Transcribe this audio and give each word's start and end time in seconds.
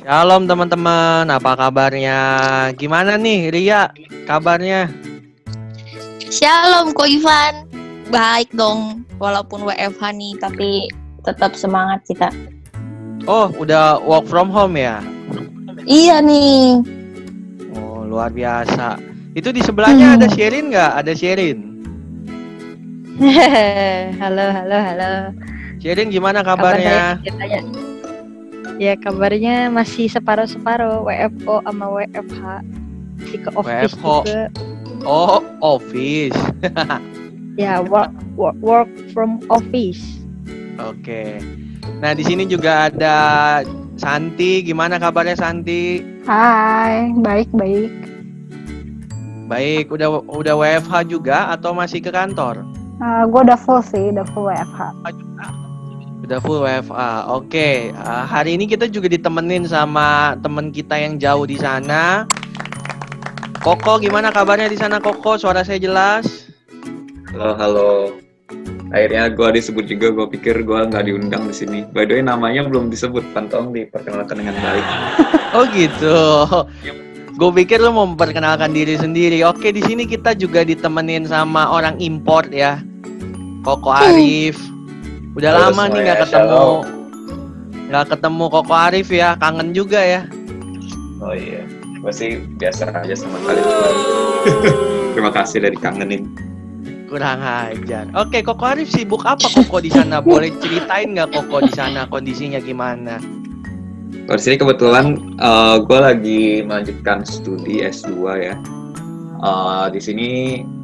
Shalom 0.00 0.48
teman-teman, 0.48 1.28
apa 1.28 1.52
kabarnya? 1.54 2.18
Gimana 2.74 3.20
nih 3.20 3.52
Ria 3.52 3.92
kabarnya? 4.24 4.88
Shalom 6.32 6.96
Ko 6.96 7.04
Ivan. 7.04 7.68
Baik 8.10 8.50
dong, 8.56 9.06
walaupun 9.22 9.62
WFH 9.62 10.02
nih, 10.16 10.32
tapi 10.40 10.90
tetap 11.22 11.54
semangat 11.54 12.02
kita. 12.08 12.28
Oh, 13.28 13.52
udah 13.54 14.00
work 14.02 14.26
from 14.26 14.48
home 14.48 14.74
ya? 14.74 14.98
Iya 15.84 16.18
nih. 16.18 16.80
Oh, 17.76 18.02
luar 18.02 18.32
biasa. 18.32 18.96
Itu 19.36 19.54
di 19.54 19.62
sebelahnya 19.62 20.10
Hmm. 20.10 20.16
ada 20.18 20.26
Sherin 20.26 20.74
nggak? 20.74 20.92
Ada 20.96 21.12
Sherin. 21.14 21.58
halo, 24.22 24.46
halo, 24.48 24.76
halo. 24.80 25.12
Sherin 25.78 26.08
gimana 26.08 26.40
Kabar 26.40 26.74
kabarnya? 26.74 27.20
ceritanya. 27.22 27.60
Ya 28.80 28.96
kabarnya 28.96 29.68
masih 29.68 30.08
separuh-separuh 30.08 31.04
WFO 31.04 31.60
sama 31.68 31.84
WFH. 32.00 32.64
Masih 33.20 33.38
ke 33.44 33.50
office 33.52 33.92
WFO. 33.92 34.24
juga. 34.24 34.40
Oh, 35.04 35.44
office. 35.60 36.40
Ya 37.58 37.82
work, 37.82 38.08
work 38.40 38.56
work 38.64 38.88
from 39.12 39.42
office. 39.52 40.00
Oke. 40.80 41.44
Nah, 42.00 42.16
di 42.16 42.24
sini 42.24 42.48
juga 42.48 42.88
ada 42.88 43.16
Santi. 44.00 44.64
Gimana 44.64 44.96
kabarnya 44.96 45.36
Santi? 45.36 46.00
Hai, 46.24 47.12
baik-baik. 47.20 47.92
Baik, 49.50 49.92
udah 49.92 50.24
udah 50.24 50.54
WFH 50.56 51.10
juga 51.10 51.52
atau 51.52 51.76
masih 51.76 52.00
ke 52.00 52.08
kantor? 52.08 52.64
gue 53.28 53.40
udah 53.44 53.58
full 53.60 53.84
sih, 53.84 54.08
udah 54.08 54.24
full 54.32 54.48
WFH. 54.48 54.80
Udah 56.30 56.46
full 56.46 56.62
WFA. 56.62 57.26
Oke, 57.34 57.90
uh, 57.90 58.22
hari 58.22 58.54
ini 58.54 58.70
kita 58.70 58.86
juga 58.86 59.10
ditemenin 59.10 59.66
sama 59.66 60.38
temen 60.38 60.70
kita 60.70 60.94
yang 60.94 61.18
jauh 61.18 61.42
di 61.42 61.58
sana. 61.58 62.22
Koko, 63.58 63.98
gimana 63.98 64.30
kabarnya 64.30 64.70
di 64.70 64.78
sana 64.78 65.02
Koko? 65.02 65.34
Suara 65.34 65.66
saya 65.66 65.82
jelas? 65.82 66.46
Halo, 67.34 67.50
halo. 67.58 67.90
Akhirnya 68.94 69.26
gue 69.26 69.58
disebut 69.58 69.90
juga, 69.90 70.14
gue 70.14 70.26
pikir 70.38 70.62
gue 70.62 70.78
nggak 70.86 71.10
diundang 71.10 71.50
di 71.50 71.54
sini. 71.66 71.82
By 71.90 72.06
the 72.06 72.14
way, 72.14 72.22
namanya 72.22 72.62
belum 72.62 72.94
disebut, 72.94 73.26
Pantong 73.34 73.74
diperkenalkan 73.74 74.38
dengan 74.38 74.54
baik. 74.62 74.86
Oh 75.58 75.66
gitu. 75.74 76.46
Gue 77.34 77.50
pikir 77.58 77.82
lu 77.82 77.90
mau 77.90 78.06
memperkenalkan 78.06 78.70
diri 78.70 78.94
sendiri. 78.94 79.42
Oke, 79.42 79.74
di 79.74 79.82
sini 79.82 80.06
kita 80.06 80.38
juga 80.38 80.62
ditemenin 80.62 81.26
sama 81.26 81.74
orang 81.74 81.98
import 81.98 82.54
ya. 82.54 82.78
Koko 83.66 83.90
Arif. 83.90 84.70
Udah 85.38 85.54
Halo 85.54 85.62
lama 85.70 85.82
nih 85.94 86.00
nggak 86.10 86.18
ketemu. 86.26 86.66
Nggak 87.90 88.06
ketemu 88.14 88.44
Koko 88.50 88.74
Arif 88.74 89.08
ya. 89.14 89.38
Kangen 89.38 89.70
juga 89.70 90.02
ya. 90.02 90.26
Oh 91.22 91.36
iya, 91.36 91.62
gue 92.02 92.12
sih 92.12 92.42
biasa 92.58 92.90
aja 92.90 93.14
sama 93.14 93.38
kalian. 93.46 93.66
Terima 95.14 95.30
kasih 95.30 95.62
dari 95.62 95.78
kangenin. 95.78 96.26
Kurang 97.06 97.38
ajar. 97.42 98.10
Oke, 98.18 98.42
Koko 98.42 98.74
Arif 98.74 98.90
sibuk 98.90 99.22
apa 99.22 99.46
Koko 99.46 99.78
di 99.78 99.90
sana? 99.94 100.18
Boleh 100.18 100.50
ceritain 100.58 101.14
nggak 101.14 101.30
Koko 101.30 101.62
di 101.62 101.72
sana 101.78 102.10
kondisinya 102.10 102.58
gimana? 102.58 103.22
Kalau 104.26 104.38
di 104.38 104.42
sini 104.42 104.56
kebetulan 104.58 105.14
gue 105.86 105.98
lagi 106.02 106.42
melanjutkan 106.66 107.22
studi 107.22 107.86
S2 107.86 108.10
ya. 108.34 108.54
Eh, 109.40 109.86
di 109.94 110.00
sini 110.02 110.28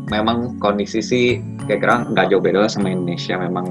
memang 0.06 0.54
kondisi 0.62 1.02
sih 1.02 1.42
kira-kira 1.66 2.06
nggak 2.08 2.26
jauh 2.32 2.42
beda 2.42 2.70
sama 2.70 2.94
Indonesia. 2.94 3.36
Memang 3.36 3.66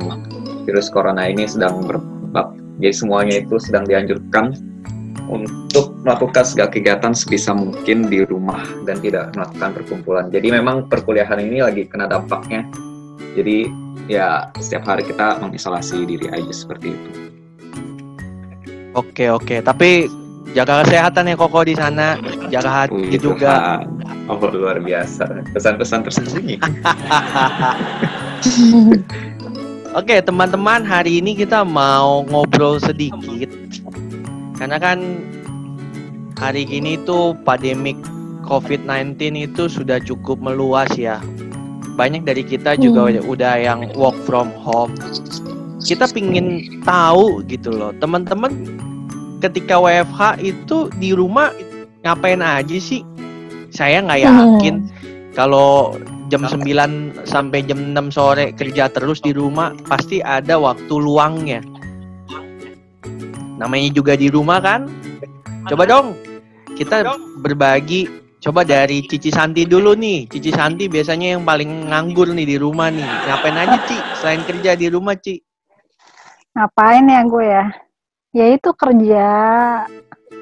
virus 0.67 0.91
corona 0.91 1.25
ini 1.25 1.47
sedang 1.47 1.83
berbab. 1.87 2.53
Jadi 2.83 2.93
semuanya 2.93 3.35
itu 3.39 3.55
sedang 3.57 3.87
dianjurkan 3.87 4.55
untuk 5.25 5.95
melakukan 6.05 6.45
segala 6.45 6.69
kegiatan 6.69 7.13
sebisa 7.17 7.55
mungkin 7.55 8.05
di 8.05 8.21
rumah 8.27 8.61
dan 8.85 9.01
tidak 9.01 9.33
melakukan 9.33 9.69
perkumpulan. 9.81 10.25
Jadi 10.29 10.53
memang 10.53 10.85
perkuliahan 10.85 11.41
ini 11.41 11.65
lagi 11.65 11.89
kena 11.89 12.05
dampaknya. 12.05 12.67
Jadi 13.33 13.65
ya 14.05 14.53
setiap 14.61 14.85
hari 14.85 15.03
kita 15.07 15.41
mengisolasi 15.41 16.05
diri 16.05 16.29
aja 16.29 16.53
seperti 16.53 16.93
itu. 16.93 17.09
Oke, 18.95 19.27
oke. 19.27 19.59
Tapi 19.59 20.07
jaga 20.55 20.85
kesehatan 20.85 21.27
ya 21.27 21.35
Koko 21.35 21.67
di 21.67 21.75
sana. 21.75 22.15
Jaga 22.47 22.85
hati 22.85 23.17
juga. 23.19 23.81
Tuhan. 23.83 24.04
Oh 24.25 24.41
luar 24.41 24.81
biasa. 24.81 25.45
Pesan-pesan 25.53 26.09
tersembunyi. 26.09 26.57
Oke, 29.95 30.19
teman-teman, 30.19 30.83
hari 30.83 31.21
ini 31.23 31.37
kita 31.37 31.63
mau 31.63 32.25
ngobrol 32.27 32.81
sedikit. 32.81 33.47
Karena 34.57 34.81
kan 34.81 34.99
hari 36.35 36.67
ini 36.67 36.97
tuh 37.05 37.37
pandemik 37.45 37.95
COVID-19 38.49 39.15
itu 39.39 39.69
sudah 39.69 40.01
cukup 40.01 40.41
meluas 40.41 40.89
ya. 40.97 41.21
Banyak 41.95 42.27
dari 42.27 42.43
kita 42.43 42.75
juga 42.75 43.07
udah- 43.13 43.25
udah 43.29 43.53
yang 43.55 43.79
work 43.95 44.17
from 44.27 44.51
home. 44.51 44.91
Kita 45.79 46.09
pingin 46.09 46.81
tahu 46.81 47.45
gitu 47.45 47.69
loh, 47.69 47.93
teman-teman 48.01 48.51
ketika 49.39 49.77
WFH 49.77 50.41
itu 50.41 50.89
di 50.97 51.13
rumah 51.13 51.53
ngapain 52.01 52.41
aja 52.41 52.77
sih? 52.81 53.05
Saya 53.75 53.99
nggak 53.99 54.21
yakin 54.23 54.75
kalau 55.35 55.99
jam 56.31 56.47
9 56.47 57.27
sampai 57.27 57.59
jam 57.67 57.91
6 57.91 58.15
sore 58.15 58.55
kerja 58.55 58.87
terus 58.87 59.19
di 59.19 59.35
rumah 59.35 59.75
pasti 59.85 60.23
ada 60.23 60.55
waktu 60.55 60.95
luangnya. 60.95 61.59
Namanya 63.59 63.91
juga 63.91 64.15
di 64.15 64.31
rumah 64.31 64.63
kan? 64.63 64.87
Coba 65.67 65.83
dong 65.83 66.15
kita 66.79 67.03
berbagi 67.43 68.07
coba 68.39 68.61
dari 68.61 69.01
Cici 69.03 69.33
Santi 69.33 69.65
dulu 69.65 69.97
nih. 69.97 70.29
Cici 70.29 70.53
Santi 70.53 70.85
biasanya 70.85 71.35
yang 71.35 71.43
paling 71.43 71.89
nganggur 71.89 72.29
nih 72.29 72.45
di 72.45 72.57
rumah 72.61 72.93
nih. 72.93 73.01
Ngapain 73.03 73.57
aja, 73.57 73.77
Ci? 73.89 73.97
Selain 74.21 74.41
kerja 74.45 74.77
di 74.77 74.87
rumah, 74.91 75.17
Ci? 75.17 75.41
Ngapain 76.53 77.09
ya 77.09 77.21
gue 77.25 77.45
ya? 77.47 77.65
Ya 78.35 78.45
itu 78.53 78.69
kerja, 78.75 79.27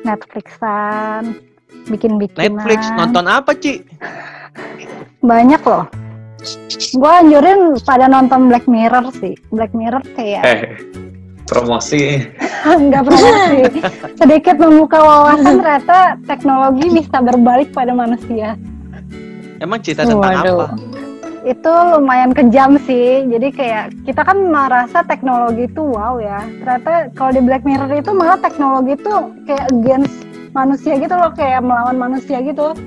Netflixan, 0.04 1.53
bikin-bikinan. 1.88 2.56
Netflix 2.56 2.80
nonton 2.94 3.26
apa, 3.28 3.52
Ci? 3.56 3.84
Banyak 5.24 5.62
loh. 5.64 5.86
Gue 6.94 7.12
anjurin 7.12 7.80
pada 7.88 8.12
nonton 8.12 8.52
Black 8.52 8.68
Mirror 8.68 9.08
sih. 9.16 9.34
Black 9.50 9.72
Mirror 9.72 10.04
kayak 10.14 10.44
Eh, 10.44 10.62
promosi. 11.48 12.20
nggak 12.84 13.04
promosi. 13.08 13.60
Sedikit 14.20 14.56
membuka 14.60 15.00
wawasan 15.00 15.64
ternyata 15.64 16.00
teknologi 16.28 16.86
bisa 16.92 17.18
berbalik 17.24 17.72
pada 17.72 17.96
manusia. 17.96 18.60
Emang 19.64 19.80
cerita 19.80 20.04
tentang 20.04 20.44
Waduh. 20.44 20.68
apa? 20.68 20.68
itu 21.44 21.72
lumayan 21.92 22.32
kejam 22.32 22.80
sih. 22.88 23.28
Jadi 23.28 23.52
kayak 23.52 23.92
kita 24.08 24.24
kan 24.24 24.48
merasa 24.48 25.04
teknologi 25.04 25.68
itu 25.68 25.84
wow 25.84 26.16
ya. 26.20 26.40
Ternyata 26.64 27.12
kalau 27.16 27.32
di 27.36 27.42
Black 27.44 27.64
Mirror 27.68 27.92
itu 28.00 28.12
malah 28.16 28.40
teknologi 28.40 28.96
itu 28.96 29.14
kayak 29.44 29.68
against 29.72 30.16
manusia 30.54 30.94
gitu 31.02 31.14
loh, 31.18 31.34
kayak 31.34 31.66
melawan 31.66 31.98
manusia 31.98 32.38
gitu. 32.46 32.78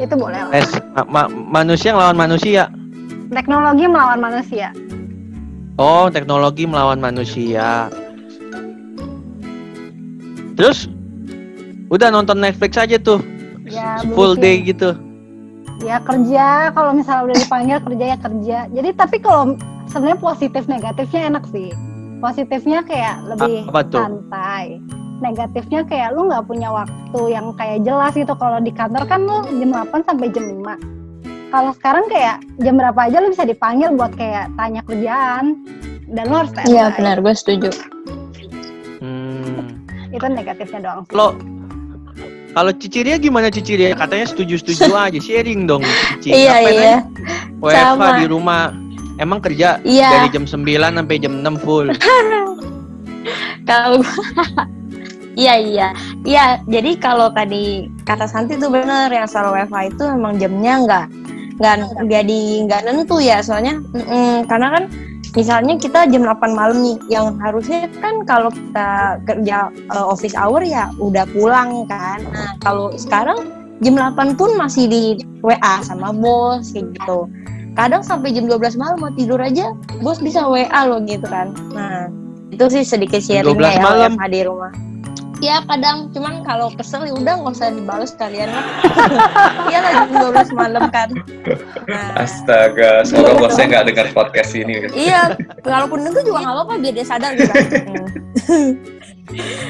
Itu 0.00 0.14
boleh 0.16 0.40
lah. 0.48 0.52
Es, 0.56 0.70
ma- 0.96 1.08
ma- 1.08 1.32
manusia 1.32 1.92
ngelawan 1.92 2.16
manusia. 2.16 2.62
Teknologi 3.32 3.84
melawan 3.84 4.20
manusia. 4.20 4.68
Oh, 5.80 6.12
teknologi 6.12 6.64
melawan 6.68 7.00
manusia. 7.00 7.88
Terus 10.56 10.88
udah 11.88 12.12
nonton 12.12 12.40
Netflix 12.40 12.76
aja 12.76 13.00
tuh. 13.00 13.20
Ya, 13.64 14.02
full 14.12 14.36
begitu. 14.36 14.44
day 14.44 14.56
gitu. 14.66 14.90
Ya 15.80 15.96
kerja, 16.04 16.68
kalau 16.76 16.92
misalnya 16.92 17.32
udah 17.32 17.36
dipanggil 17.40 17.78
kerja 17.80 18.04
ya 18.12 18.18
kerja. 18.20 18.58
Jadi 18.68 18.88
tapi 18.92 19.16
kalau 19.24 19.56
sebenarnya 19.88 20.20
positif 20.20 20.68
negatifnya 20.68 21.32
enak 21.32 21.44
sih. 21.48 21.72
Positifnya 22.20 22.84
kayak 22.84 23.16
lebih 23.32 23.64
Apa 23.72 23.80
tuh? 23.88 24.00
santai. 24.04 24.76
Negatifnya 25.20 25.84
kayak 25.84 26.16
lu 26.16 26.32
nggak 26.32 26.48
punya 26.48 26.72
waktu 26.72 27.20
yang 27.28 27.52
kayak 27.54 27.84
jelas 27.84 28.12
gitu. 28.16 28.32
Kalau 28.34 28.58
di 28.58 28.72
kantor 28.72 29.04
kan 29.04 29.20
lu 29.24 29.44
jam 29.46 29.70
8 29.72 30.08
sampai 30.08 30.28
jam 30.32 30.44
5. 30.48 31.52
Kalau 31.52 31.70
sekarang 31.76 32.04
kayak 32.08 32.36
jam 32.62 32.74
berapa 32.78 33.00
aja 33.04 33.20
lu 33.20 33.28
bisa 33.28 33.44
dipanggil 33.44 33.92
buat 33.94 34.16
kayak 34.16 34.48
tanya 34.56 34.80
kerjaan. 34.86 35.60
Dan 36.10 36.24
lu 36.26 36.34
harus. 36.40 36.50
Iya 36.64 36.90
benar, 36.96 37.20
gue 37.20 37.34
setuju. 37.36 37.70
Hmm. 38.98 39.84
Itu 40.10 40.26
negatifnya 40.26 40.80
doang 40.82 41.00
sih. 41.06 41.12
Kalau 41.12 41.30
kalau 42.50 42.72
Ciciria 42.74 43.14
gimana 43.14 43.46
Ciciria? 43.46 43.94
Katanya 43.94 44.26
setuju-setuju 44.26 44.90
aja, 45.06 45.20
sharing 45.22 45.70
dong 45.70 45.86
Cici. 46.18 46.34
Iya 46.34 46.56
iya. 46.66 46.96
WFH 47.62 48.24
di 48.24 48.26
rumah. 48.26 48.74
Emang 49.20 49.36
kerja 49.44 49.76
Iya. 49.84 50.24
dari 50.24 50.28
jam 50.32 50.48
9 50.48 50.64
sampai 50.96 51.16
jam 51.20 51.44
6 51.44 51.60
full. 51.60 51.92
Kalau 53.68 54.00
Iya 55.40 55.54
iya. 55.56 55.88
Iya. 56.28 56.44
Jadi 56.68 57.00
kalau 57.00 57.32
tadi 57.32 57.88
kata 58.04 58.28
Santi 58.28 58.60
tuh 58.60 58.68
bener 58.68 59.08
yang 59.08 59.24
soal 59.24 59.56
WiFi 59.56 59.88
itu 59.88 60.04
memang 60.04 60.36
jamnya 60.36 60.74
nggak 60.84 61.06
nggak 61.60 61.74
nggak 62.04 62.24
di 62.28 62.68
nggak 62.68 62.80
nentu 62.84 63.16
ya. 63.24 63.40
Soalnya 63.40 63.80
mm, 63.80 64.44
karena 64.52 64.68
kan 64.76 64.84
misalnya 65.32 65.74
kita 65.80 66.10
jam 66.12 66.26
8 66.28 66.52
malam 66.52 66.78
nih 66.84 66.98
yang 67.08 67.40
harusnya 67.40 67.88
kan 68.04 68.26
kalau 68.28 68.52
kita 68.52 69.16
kerja 69.24 69.72
uh, 69.88 70.06
office 70.12 70.36
hour 70.36 70.60
ya 70.60 70.92
udah 71.00 71.24
pulang 71.32 71.88
kan. 71.88 72.20
Nah 72.36 72.52
kalau 72.60 72.92
sekarang 73.00 73.48
jam 73.80 73.96
8 73.96 74.36
pun 74.36 74.52
masih 74.60 74.84
di 74.92 75.02
WA 75.40 75.80
sama 75.80 76.12
bos 76.12 76.68
kayak 76.76 76.92
gitu. 77.00 77.24
Kadang 77.78 78.04
sampai 78.04 78.34
jam 78.36 78.44
12 78.44 78.76
malam 78.76 78.98
mau 79.00 79.12
tidur 79.16 79.40
aja 79.40 79.72
bos 80.04 80.20
bisa 80.20 80.44
WA 80.44 80.84
loh 80.84 81.00
gitu 81.08 81.24
kan. 81.24 81.56
Nah 81.72 82.12
itu 82.52 82.66
sih 82.68 82.84
sedikit 82.84 83.24
sharingnya 83.24 83.72
12 83.72 83.78
ya 83.78 83.80
malam? 83.80 84.12
WFH 84.18 84.24
di 84.28 84.40
rumah 84.44 84.89
ya 85.40 85.64
kadang 85.64 86.12
cuman 86.12 86.44
kalau 86.44 86.68
kesel 86.76 87.08
ya 87.08 87.14
udah 87.16 87.34
nggak 87.40 87.56
usah 87.56 87.72
dibalas 87.72 88.12
kalian 88.20 88.52
lah 88.52 88.64
iya 89.72 89.78
lah 89.80 89.92
jam 90.04 90.08
12 90.36 90.52
malam 90.52 90.84
kan 90.92 91.08
nah, 91.88 92.22
Astaga, 92.22 93.02
semoga 93.08 93.32
bosnya 93.40 93.64
nggak 93.72 93.84
dengar 93.92 94.06
podcast 94.12 94.52
ini. 94.52 94.84
iya 94.92 95.32
walaupun 95.64 96.04
denger 96.04 96.22
juga 96.28 96.38
nggak 96.44 96.54
apa-apa 96.60 96.72
biar 96.78 96.94
dia 96.94 97.06
sadar 97.08 97.32
gitu 97.34 97.50
kan. 97.50 97.66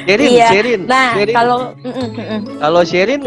Sherin, 0.09 0.31
Iya. 0.33 0.49
Sherin, 0.57 0.81
nah 0.89 1.13
Sherin. 1.21 1.35
kalau 1.37 1.77
mm, 1.85 1.93
mm, 1.93 2.09
mm, 2.09 2.25
mm. 2.25 2.41
kalau 2.65 2.83
Sherin, 2.83 3.21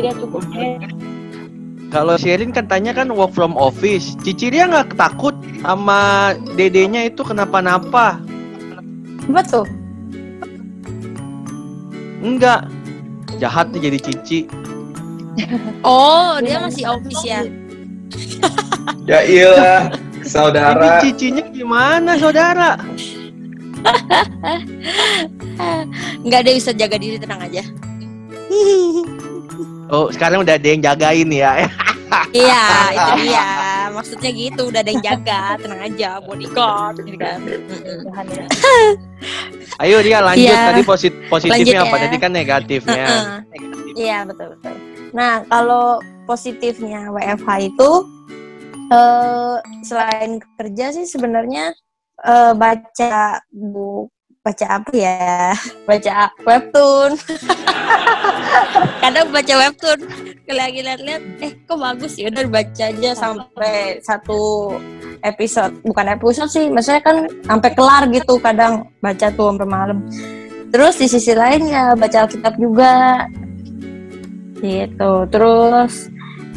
kalau 1.93 2.15
Sherin 2.17 2.49
katanya 2.49 2.91
kan 2.97 3.13
work 3.13 3.37
from 3.37 3.53
office. 3.53 4.17
Cici 4.25 4.49
dia 4.49 4.65
nggak 4.65 4.97
takut 4.97 5.37
sama 5.61 6.33
dedenya 6.57 7.05
itu 7.05 7.21
kenapa-napa? 7.21 8.17
apa 9.23 9.41
tuh 9.47 9.65
Enggak. 12.23 12.71
Jahat 13.37 13.75
nih 13.75 13.91
jadi 13.91 13.99
Cici. 13.99 14.39
oh 15.83 16.37
dia 16.39 16.61
masih 16.61 16.85
office 16.87 17.23
ya 17.25 17.41
Ya 19.09 19.19
iya, 19.25 19.89
saudara. 20.23 21.01
Ini 21.03 21.11
cicinya 21.11 21.43
gimana, 21.51 22.15
saudara? 22.15 22.79
nggak 26.23 26.39
ada 26.39 26.51
bisa 26.55 26.71
jaga 26.71 26.95
diri 26.95 27.19
tenang 27.19 27.43
aja 27.43 27.63
Oh, 29.91 30.07
sekarang 30.09 30.41
udah 30.47 30.55
ada 30.55 30.67
yang 30.67 30.81
jagain 30.81 31.29
ya. 31.29 31.67
iya 32.31 32.63
itu 32.95 33.27
dia 33.27 33.45
maksudnya 33.93 34.29
gitu 34.29 34.67
udah 34.67 34.81
ada 34.81 34.91
yang 34.91 35.03
jaga 35.03 35.41
tenang 35.61 35.81
aja 35.83 36.09
bodyguard 36.19 36.95
gitu 36.99 37.17
kan 37.17 37.39
Mm-mm. 37.39 38.09
Tuhan 38.09 38.25
ya. 38.27 38.45
Ayo 39.81 39.97
dia 40.01 40.19
lanjut 40.19 40.51
Iya. 40.51 40.67
tadi 40.69 40.81
posit 40.83 41.13
positifnya 41.27 41.81
Lanjut 41.81 41.89
apa? 41.89 41.95
ya. 41.95 42.03
Tadi 42.05 42.17
kan 42.19 42.31
negatifnya. 42.31 43.05
Iya 43.93 44.17
betul 44.25 44.47
betul. 44.57 44.75
Nah 45.13 45.45
kalau 45.47 45.97
positifnya 46.25 47.09
WFH 47.09 47.49
itu 47.63 47.91
eh 48.89 49.57
selain 49.81 50.31
kerja 50.53 50.85
sih 50.91 51.05
sebenarnya 51.05 51.73
eh, 52.19 52.53
baca 52.53 53.15
bu 53.49 54.09
baca 54.43 54.65
apa 54.75 54.91
ya? 54.91 55.55
Baca 55.87 56.27
webtoon. 56.43 57.15
Kadang 59.01 59.31
baca 59.31 59.53
webtoon. 59.55 59.99
Lagi 60.51 60.79
lihat-lihat 60.83 61.23
eh 61.39 61.51
kok 61.63 61.79
bagus 61.79 62.19
ya? 62.19 62.27
Udah 62.27 62.43
baca 62.51 62.83
aja 62.91 63.11
sampai 63.15 64.03
satu 64.03 64.75
episode. 65.23 65.79
Bukan 65.87 66.11
episode 66.11 66.51
sih 66.51 66.67
maksudnya 66.67 66.99
kan 66.99 67.17
sampai 67.47 67.71
kelar 67.71 68.03
gitu 68.11 68.35
kadang 68.43 68.91
baca 68.99 69.31
tuh 69.31 69.47
sampai 69.55 69.67
malam. 69.67 70.03
Terus 70.75 70.99
di 70.99 71.07
sisi 71.07 71.31
lain 71.31 71.71
ya 71.71 71.95
baca 71.95 72.27
Alkitab 72.27 72.59
juga. 72.59 73.23
Gitu. 74.59 75.13
Terus 75.31 76.11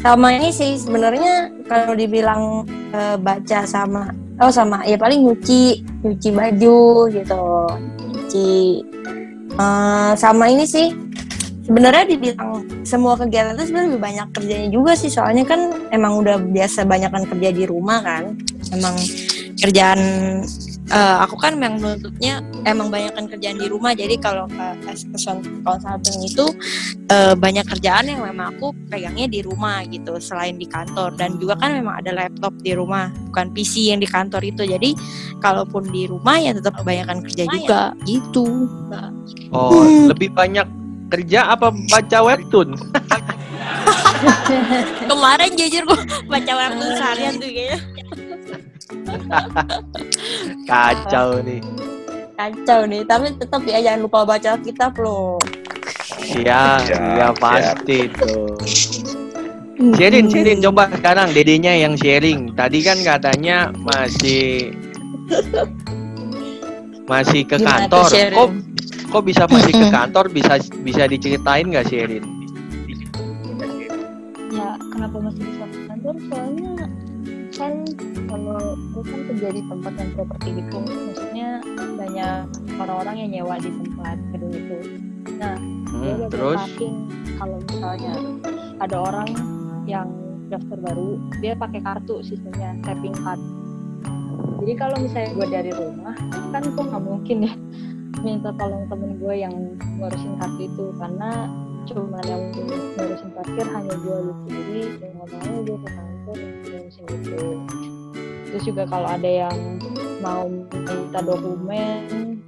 sama 0.07 0.27
ini 0.39 0.49
sih 0.55 0.79
sebenarnya 0.79 1.51
kalau 1.67 1.91
dibilang 1.91 2.63
eh, 2.95 3.19
baca 3.19 3.67
sama 3.67 4.15
oh 4.39 4.47
sama 4.47 4.87
ya 4.87 4.95
paling 4.95 5.27
nyuci 5.27 5.83
nyuci 6.07 6.29
baju 6.31 7.11
gitu 7.11 7.43
nyuci 8.07 8.87
Eh, 9.57 10.13
sama 10.13 10.53
ini 10.53 10.65
sih. 10.69 10.93
Sebenarnya 11.67 12.07
dibilang 12.07 12.63
semua 12.87 13.19
kegiatan 13.19 13.51
itu 13.59 13.67
sebenarnya 13.67 13.89
lebih 13.91 14.03
banyak 14.07 14.27
kerjanya 14.31 14.69
juga 14.71 14.95
sih 14.95 15.11
soalnya 15.11 15.43
kan 15.43 15.75
emang 15.91 16.23
udah 16.23 16.39
biasa 16.39 16.87
banyak 16.87 17.11
kan 17.11 17.23
kerja 17.27 17.49
di 17.51 17.63
rumah 17.67 17.99
kan. 17.99 18.39
Emang 18.71 18.95
kerjaan 19.59 19.99
eh, 20.87 21.17
aku 21.23 21.35
kan 21.39 21.59
memang 21.59 21.79
menuntutnya 21.83 22.43
emang 22.63 22.87
banyak 22.87 23.11
kan 23.15 23.25
kerjaan 23.27 23.59
di 23.59 23.67
rumah 23.67 23.91
jadi 23.91 24.15
kalau 24.19 24.47
ke 24.47 24.67
consulting 25.63 26.19
itu 26.23 26.45
eh, 27.11 27.33
banyak 27.35 27.65
kerjaan 27.67 28.07
yang 28.07 28.21
memang 28.23 28.55
aku 28.55 28.75
pegangnya 28.91 29.27
di 29.27 29.39
rumah 29.43 29.83
gitu 29.87 30.19
selain 30.19 30.59
di 30.59 30.67
kantor. 30.67 31.15
Dan 31.15 31.39
juga 31.39 31.55
kan 31.59 31.75
memang 31.75 31.99
ada 31.99 32.11
laptop 32.15 32.53
di 32.61 32.75
rumah 32.75 33.11
bukan 33.31 33.51
PC 33.55 33.91
yang 33.91 33.99
di 33.99 34.07
kantor 34.07 34.43
itu. 34.43 34.63
Jadi 34.67 34.95
kalaupun 35.39 35.87
di 35.91 36.07
rumah 36.07 36.39
ya 36.39 36.51
tetap 36.55 36.75
kebanyakan 36.79 37.23
kerja 37.23 37.43
juga 37.47 37.81
gitu. 38.03 38.67
Oh, 39.51 39.83
lebih 40.11 40.31
banyak 40.35 40.67
kerja 41.07 41.55
apa 41.55 41.71
baca 41.71 42.17
webtoon? 42.23 42.75
kemarin 45.11 45.51
jujur 45.53 45.83
gue 45.85 46.01
baca 46.25 46.51
webtoon 46.57 46.91
seharian 46.97 47.33
tuh 47.37 47.49
kayaknya 47.53 47.77
Kacau 50.69 51.39
nih. 51.43 51.61
kacau 52.37 52.85
nih 52.85 53.01
tapi 53.01 53.33
tetap 53.33 53.65
ya 53.65 53.81
jangan 53.81 54.05
lupa 54.05 54.21
baca 54.21 54.61
kitab 54.61 54.93
loh 55.01 55.41
Iya, 56.27 56.81
iya 57.17 57.29
pasti 57.35 58.07
tuh. 58.13 58.55
Sharing, 59.95 60.27
sharing 60.27 60.59
coba 60.59 60.89
sekarang 60.91 61.31
dedenya 61.31 61.71
yang 61.77 61.93
sharing. 61.95 62.51
Tadi 62.57 62.79
kan 62.81 62.97
katanya 63.05 63.71
masih 63.79 64.73
masih 67.05 67.41
ke 67.45 67.57
Gimana 67.61 67.87
kantor. 67.87 68.09
Kok 68.11 68.49
kok 69.07 69.23
bisa 69.23 69.43
masih 69.47 69.73
ke 69.77 69.87
kantor? 69.87 70.25
Bisa 70.33 70.53
bisa 70.83 71.03
diceritain 71.07 71.69
nggak 71.69 71.87
sharing? 71.87 72.37
ya 74.57 74.73
kenapa 74.89 75.17
masih 75.21 75.43
bisa 75.45 75.65
ke 75.69 75.79
kantor 75.85 76.15
soalnya 76.31 76.73
kan 77.57 77.73
kalau 78.29 78.77
gue 78.93 79.03
kan 79.03 79.19
kerja 79.33 79.47
di 79.49 79.61
tempat 79.65 79.93
yang 79.97 80.09
properti 80.13 80.47
gitu 80.61 80.77
maksudnya 80.85 81.49
banyak 81.97 82.45
orang-orang 82.77 83.15
yang 83.25 83.29
nyewa 83.41 83.55
di 83.57 83.69
tempat 83.73 84.17
gedung 84.31 84.53
itu. 84.53 84.77
Nah 85.41 85.55
dia 85.97 86.13
Hmm, 86.13 86.17
udah 86.21 86.29
terus 86.29 86.63
kalau 87.37 87.57
misalnya 87.65 88.13
ada 88.77 88.97
orang 89.01 89.29
yang 89.89 90.07
daftar 90.47 90.77
baru 90.79 91.17
dia 91.41 91.53
pakai 91.57 91.79
kartu 91.81 92.21
sistemnya 92.21 92.77
tapping 92.85 93.15
card. 93.25 93.41
Jadi 94.61 94.73
kalau 94.77 94.95
misalnya 95.01 95.29
gue 95.33 95.47
dari 95.49 95.71
rumah 95.73 96.15
kan 96.53 96.61
gue 96.61 96.83
nggak 96.83 97.03
mungkin 97.03 97.37
ya 97.49 97.53
minta 98.25 98.49
tolong 98.57 98.85
temen 98.89 99.17
gue 99.17 99.33
yang 99.33 99.53
ngurusin 99.97 100.37
kartu 100.37 100.69
itu 100.69 100.85
karena 101.01 101.49
cuma 101.87 102.19
yang 102.27 102.53
ngurusin 102.97 103.29
parkir 103.33 103.65
hanya 103.65 103.95
gue 103.97 104.17
gitu. 104.29 104.45
Jadi 104.53 104.81
ya 105.01 105.09
nggak 105.17 105.27
mau 105.41 105.59
gue 105.65 105.77
ke 105.81 105.89
untuk 106.27 106.51
ngurusin 106.67 107.05
itu 107.23 107.43
terus 108.51 108.63
juga 108.63 108.83
kalau 108.87 109.07
ada 109.07 109.27
yang 109.27 109.57
mau 110.19 110.47
minta 110.47 111.19
dokumen 111.23 112.39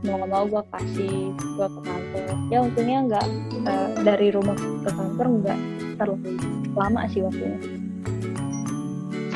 mau 0.00 0.16
nggak 0.16 0.30
mau 0.32 0.44
gue 0.48 0.62
kasih 0.72 1.16
gue 1.36 1.68
ke 1.68 1.80
kantor. 1.84 2.28
Ya 2.48 2.58
untungnya 2.64 2.98
nggak 3.04 3.26
eh, 3.68 3.88
dari 4.00 4.28
rumah 4.32 4.56
ke 4.56 4.90
kantor 4.96 5.26
nggak 5.44 5.58
terlalu 6.00 6.40
lama 6.72 7.00
sih 7.12 7.20
waktunya. 7.20 7.60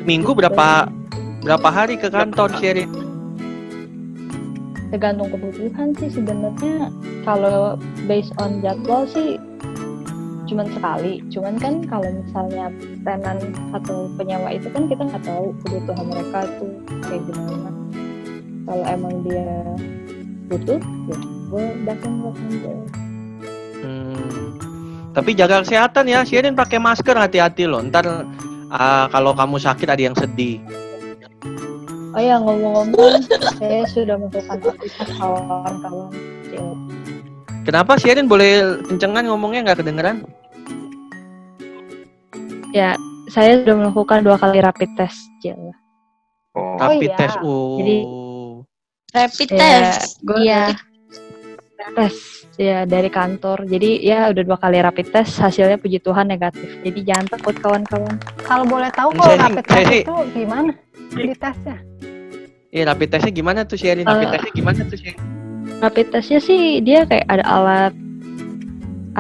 Minggu 0.09 0.33
berapa 0.33 0.88
berapa 1.45 1.69
hari 1.69 2.00
ke 2.00 2.09
kantor 2.09 2.49
sharing? 2.57 3.05
tergantung 4.95 5.26
kebutuhan 5.26 5.91
sih 5.99 6.07
sebenarnya. 6.07 6.87
Kalau 7.26 7.75
based 8.07 8.31
on 8.38 8.62
jadwal 8.62 9.11
sih 9.11 9.43
cuman 10.44 10.66
sekali 10.68 11.24
cuman 11.32 11.54
kan 11.56 11.74
kalau 11.88 12.08
misalnya 12.08 12.68
tenan 13.04 13.38
atau 13.72 14.08
penyewa 14.20 14.48
itu 14.52 14.68
kan 14.68 14.84
kita 14.88 15.02
nggak 15.08 15.24
tahu 15.24 15.56
kebutuhan 15.64 16.06
mereka 16.08 16.38
tuh 16.60 16.72
kayak 17.08 17.22
gimana 17.28 17.70
kalau 18.64 18.84
emang 18.88 19.14
dia 19.24 19.48
butuh 20.48 20.80
ya 21.08 21.16
gue 21.48 21.64
datang 21.86 22.12
ke 22.20 22.30
Hmm. 23.84 24.56
Tapi 25.12 25.36
jaga 25.36 25.60
kesehatan 25.60 26.08
ya, 26.08 26.24
Sharing 26.24 26.56
pakai 26.56 26.80
masker 26.80 27.12
hati-hati 27.12 27.68
loh. 27.68 27.84
Ntar 27.84 28.26
ah, 28.72 29.06
kalau 29.12 29.36
kamu 29.36 29.60
sakit 29.60 29.88
ada 29.92 30.02
yang 30.02 30.16
sedih. 30.16 30.58
oh 32.14 32.22
ya 32.22 32.38
ngomong-ngomong 32.38 33.26
saya 33.58 33.82
sudah 33.90 34.14
melakukan 34.14 34.62
aktivitas 34.62 35.10
kawan-kawan. 35.18 36.14
Kenapa 37.64 37.97
Sharing 37.97 38.28
boleh 38.28 38.85
kencengan 38.85 39.25
ngomongnya 39.25 39.73
nggak 39.73 39.80
kedengeran? 39.80 40.23
ya 42.75 42.99
saya 43.30 43.62
sudah 43.62 43.87
melakukan 43.87 44.26
dua 44.26 44.35
kali 44.35 44.59
rapid 44.59 44.90
test 44.99 45.16
Cil. 45.38 45.71
Oh, 46.59 46.75
Rapid 46.78 47.11
iya. 47.14 47.18
test. 47.18 47.37
Oh. 47.40 47.78
Jadi, 47.78 47.97
rapid 49.14 49.49
Ya, 49.49 49.59
test 49.59 50.11
gue 50.23 50.38
iya 50.42 50.64
tes 51.94 52.14
ya 52.59 52.78
dari 52.88 53.09
kantor. 53.12 53.68
Jadi 53.68 54.02
ya 54.02 54.33
udah 54.33 54.42
dua 54.42 54.59
kali 54.59 54.80
rapid 54.83 55.06
test, 55.12 55.38
hasilnya 55.38 55.78
puji 55.78 56.00
Tuhan 56.02 56.26
negatif. 56.26 56.66
Jadi 56.83 57.00
jangan 57.04 57.26
takut 57.30 57.54
kawan-kawan. 57.62 58.16
Kalau 58.42 58.64
boleh 58.66 58.90
tahu 58.90 59.12
kalau 59.14 59.35
rapid 59.38 59.64
test 59.68 59.90
itu 60.02 60.16
gimana 60.35 60.73
di 61.14 61.35
tesnya? 61.37 61.76
Iya, 62.75 62.83
rapid 62.90 63.09
testnya 63.14 63.33
gimana 63.33 63.61
tuh 63.62 63.78
Sherin? 63.78 64.02
Rapid 64.02 64.26
Eh, 64.26 64.33
testnya 64.35 64.52
gimana 64.56 64.80
tuh 64.88 64.99
Sherin? 64.99 65.43
Rapid 65.85 66.09
testnya 66.09 66.41
sih 66.41 66.81
dia 66.81 67.05
kayak 67.05 67.29
ada 67.29 67.45
alat 67.45 67.93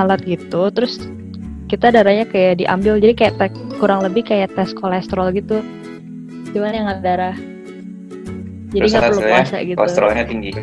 alat 0.00 0.24
gitu 0.24 0.72
terus 0.72 0.96
kita 1.68 1.92
darahnya 1.92 2.24
kayak 2.24 2.64
diambil 2.64 2.96
jadi 2.96 3.12
kayak 3.12 3.34
tes- 3.36 3.60
kurang 3.76 4.00
lebih 4.00 4.24
kayak 4.24 4.48
tes 4.56 4.72
kolesterol 4.72 5.28
gitu 5.36 5.60
cuman 6.56 6.72
yang 6.72 6.88
ada 6.88 7.04
darah 7.04 7.36
jadi 8.74 8.90
nggak 8.90 9.06
perlu 9.06 9.22
puasa 9.22 9.56
gitu 9.62 9.78
Kolesterolnya 9.78 10.24
tinggi. 10.26 10.50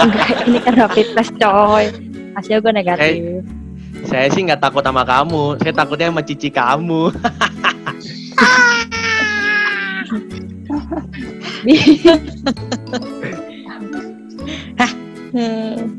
Enggak, 0.00 0.48
ini 0.48 0.58
kan 0.64 0.74
rapid 0.80 1.06
test 1.12 1.36
coy 1.36 1.84
hasilnya 2.32 2.64
gue 2.64 2.72
negatif 2.72 3.44
Saya 4.08 4.32
sih 4.32 4.40
nggak 4.44 4.60
takut 4.60 4.84
sama 4.84 5.04
kamu. 5.04 5.56
Saya 5.60 5.72
takutnya 5.76 6.08
sama 6.08 6.24
cici 6.24 6.48
kamu. 6.48 7.12
Hmm. 15.34 15.98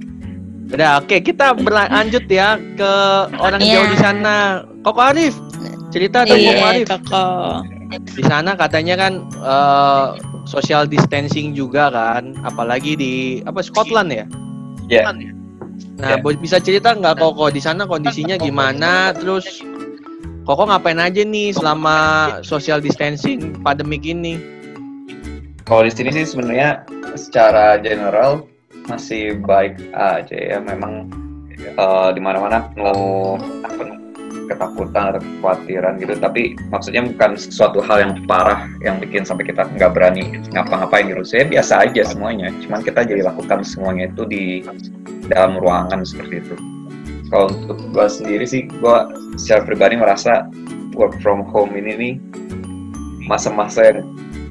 Udah, 0.65 0.97
oke 0.97 1.21
kita 1.21 1.53
berlanjut 1.53 2.25
ya 2.25 2.57
ke 2.57 2.91
orang 3.37 3.61
Iya. 3.61 3.73
jauh 3.77 3.87
di 3.91 3.97
sana. 3.99 4.35
Koko 4.81 5.01
Arif, 5.03 5.35
cerita 5.91 6.25
dong 6.25 6.39
Koko 6.39 6.51
Iya, 6.57 6.65
Arif. 6.73 6.87
Koko. 6.89 7.27
Di 8.01 8.23
sana 8.25 8.57
katanya 8.57 8.95
kan 8.97 9.13
eh, 9.29 10.05
social 10.49 10.89
distancing 10.89 11.53
juga 11.53 11.93
kan, 11.93 12.33
apalagi 12.41 12.97
di 12.97 13.13
apa 13.43 13.61
Scotland 13.61 14.09
ya? 14.09 14.25
Iya. 14.89 15.05
Scotland 15.05 15.19
ya? 15.21 15.31
Nah, 15.95 16.09
Iya. 16.11 16.17
bo- 16.19 16.35
bisa 16.35 16.57
cerita 16.57 16.91
nggak 16.91 17.19
Koko 17.19 17.51
di 17.51 17.61
sana 17.61 17.85
kondisinya 17.85 18.35
gimana? 18.35 19.13
Terus 19.13 19.61
Koko 20.45 20.69
ngapain 20.69 21.01
aja 21.01 21.21
nih 21.21 21.49
selama 21.51 21.97
social 22.41 22.77
distancing 22.77 23.57
pandemik 23.59 24.05
ini? 24.05 24.37
Kalau 25.61 25.81
di 25.81 25.89
sini 25.89 26.13
sih 26.13 26.21
sebenarnya 26.23 26.85
secara 27.17 27.81
general 27.81 28.45
masih 28.89 29.39
baik 29.41 29.77
aja 29.93 30.35
ya. 30.35 30.57
Memang 30.61 31.09
eh, 31.57 32.09
di 32.13 32.21
mana-mana 32.21 32.69
penuh 32.71 33.37
ketakutan 34.45 35.13
atau 35.13 35.21
kekhawatiran 35.21 35.97
gitu. 35.97 36.13
Tapi 36.17 36.55
maksudnya 36.69 37.01
bukan 37.05 37.33
sesuatu 37.35 37.81
hal 37.81 37.97
yang 38.05 38.13
parah 38.29 38.69
yang 38.85 39.01
bikin 39.01 39.25
sampai 39.25 39.49
kita 39.49 39.65
nggak 39.65 39.91
berani 39.91 40.39
ngapa-ngapain 40.53 41.09
gitu. 41.09 41.25
Saya 41.25 41.43
biasa 41.49 41.89
aja 41.89 42.01
semuanya. 42.05 42.53
Cuman 42.61 42.85
kita 42.85 43.03
jadi 43.03 43.25
lakukan 43.25 43.65
semuanya 43.65 44.09
itu 44.09 44.23
di 44.29 44.43
dalam 45.27 45.57
ruangan 45.57 46.05
seperti 46.05 46.45
itu. 46.45 46.55
Kalau 47.33 47.49
untuk 47.49 47.81
gua 47.89 48.05
sendiri 48.05 48.45
sih, 48.45 48.69
gua 48.79 49.09
secara 49.35 49.65
pribadi 49.65 49.97
merasa 49.97 50.45
work 50.93 51.17
from 51.19 51.41
home 51.49 51.73
ini 51.73 51.91
nih 51.97 52.13
masa-masa 53.25 53.81
yang 53.81 54.05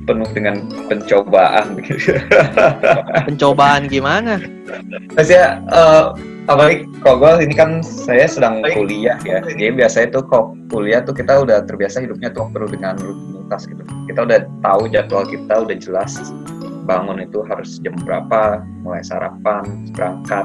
penuh 0.04 0.28
dengan 0.32 0.64
pencobaan 0.87 1.80
gitu. 1.80 2.20
Pencobaan 3.28 3.88
gimana? 3.88 4.40
Maksudnya 5.16 5.64
eh, 5.73 6.04
apalagi 6.49 6.84
kalau 7.00 7.16
gue 7.20 7.49
ini 7.49 7.54
kan 7.56 7.80
saya 7.80 8.28
sedang 8.28 8.61
kuliah 8.76 9.16
ya. 9.25 9.40
Jadi 9.40 9.73
biasanya 9.75 10.20
tuh 10.20 10.25
kalau 10.28 10.54
kuliah 10.68 11.00
tuh 11.00 11.16
kita 11.16 11.44
udah 11.44 11.64
terbiasa 11.64 12.04
hidupnya 12.04 12.30
tuh 12.32 12.49
penuh 12.52 12.68
dengan 12.68 13.00
rutinitas 13.00 13.64
gitu. 13.68 13.82
Kita 14.08 14.28
udah 14.28 14.38
tahu 14.61 14.82
jadwal 14.92 15.25
kita 15.25 15.54
udah 15.64 15.76
jelas. 15.76 16.12
Bangun 16.84 17.25
itu 17.25 17.40
harus 17.49 17.80
jam 17.80 17.96
berapa, 18.04 18.61
mulai 18.84 19.00
sarapan, 19.00 19.88
berangkat, 19.96 20.44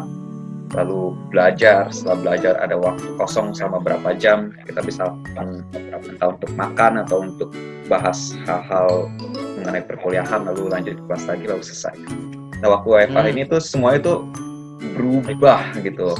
lalu 0.71 1.17
belajar. 1.27 1.91
Setelah 1.91 2.17
belajar 2.23 2.53
ada 2.63 2.75
waktu 2.79 3.07
kosong 3.19 3.51
sama 3.51 3.83
berapa 3.83 4.15
jam 4.15 4.55
kita 4.63 4.79
bisa 4.85 5.11
lakukan 5.11 5.67
beberapa 5.75 6.05
entah 6.15 6.29
untuk 6.31 6.51
makan 6.55 6.93
atau 7.03 7.17
untuk 7.27 7.49
bahas 7.89 8.37
hal-hal 8.45 9.09
mengenai 9.61 9.83
perkuliahan 9.85 10.47
lalu 10.47 10.71
lanjut 10.71 10.95
kelas 11.05 11.23
lagi 11.27 11.45
lalu 11.45 11.63
selesai. 11.63 11.95
Nah 12.59 12.67
waktu 12.75 12.87
WFH 12.87 13.17
Hmm. 13.19 13.31
ini 13.31 13.41
tuh 13.47 13.61
semua 13.63 13.95
itu 13.99 14.23
berubah 14.95 15.75
gitu. 15.79 16.15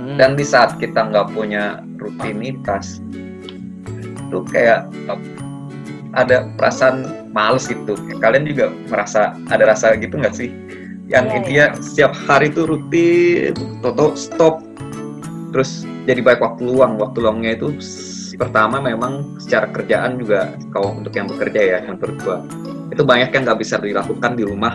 Hmm. 0.00 0.16
Dan 0.20 0.36
di 0.36 0.44
saat 0.44 0.76
kita 0.76 1.08
nggak 1.10 1.32
punya 1.32 1.80
rutinitas, 1.96 3.00
itu 4.28 4.38
kayak 4.52 4.88
ada 6.14 6.48
perasaan 6.60 7.28
males 7.34 7.66
gitu. 7.66 7.96
Kalian 8.22 8.46
juga 8.46 8.70
merasa 8.88 9.34
ada 9.50 9.64
rasa 9.66 9.96
gitu 9.98 10.14
nggak 10.14 10.36
sih? 10.36 10.52
Yang 11.04 11.24
Iya, 11.24 11.36
intinya 11.36 11.66
setiap 11.84 12.12
hari 12.24 12.48
itu 12.48 12.64
rutin, 12.64 13.52
toto 13.84 14.16
stop, 14.16 14.64
terus 15.52 15.84
jadi 16.08 16.24
baik 16.24 16.40
waktu 16.40 16.64
luang. 16.64 16.96
Waktu 16.96 17.20
luangnya 17.20 17.60
itu 17.60 17.76
pertama 18.36 18.80
memang 18.80 19.38
secara 19.38 19.68
kerjaan 19.70 20.18
juga 20.18 20.54
kalau 20.72 20.96
untuk 20.96 21.12
yang 21.14 21.26
bekerja 21.28 21.60
ya, 21.60 21.78
yang 21.86 21.96
menurut 22.00 22.18
gua 22.24 22.38
itu 22.92 23.02
banyak 23.02 23.30
yang 23.34 23.42
nggak 23.48 23.60
bisa 23.60 23.76
dilakukan 23.80 24.32
di 24.38 24.44
rumah. 24.46 24.74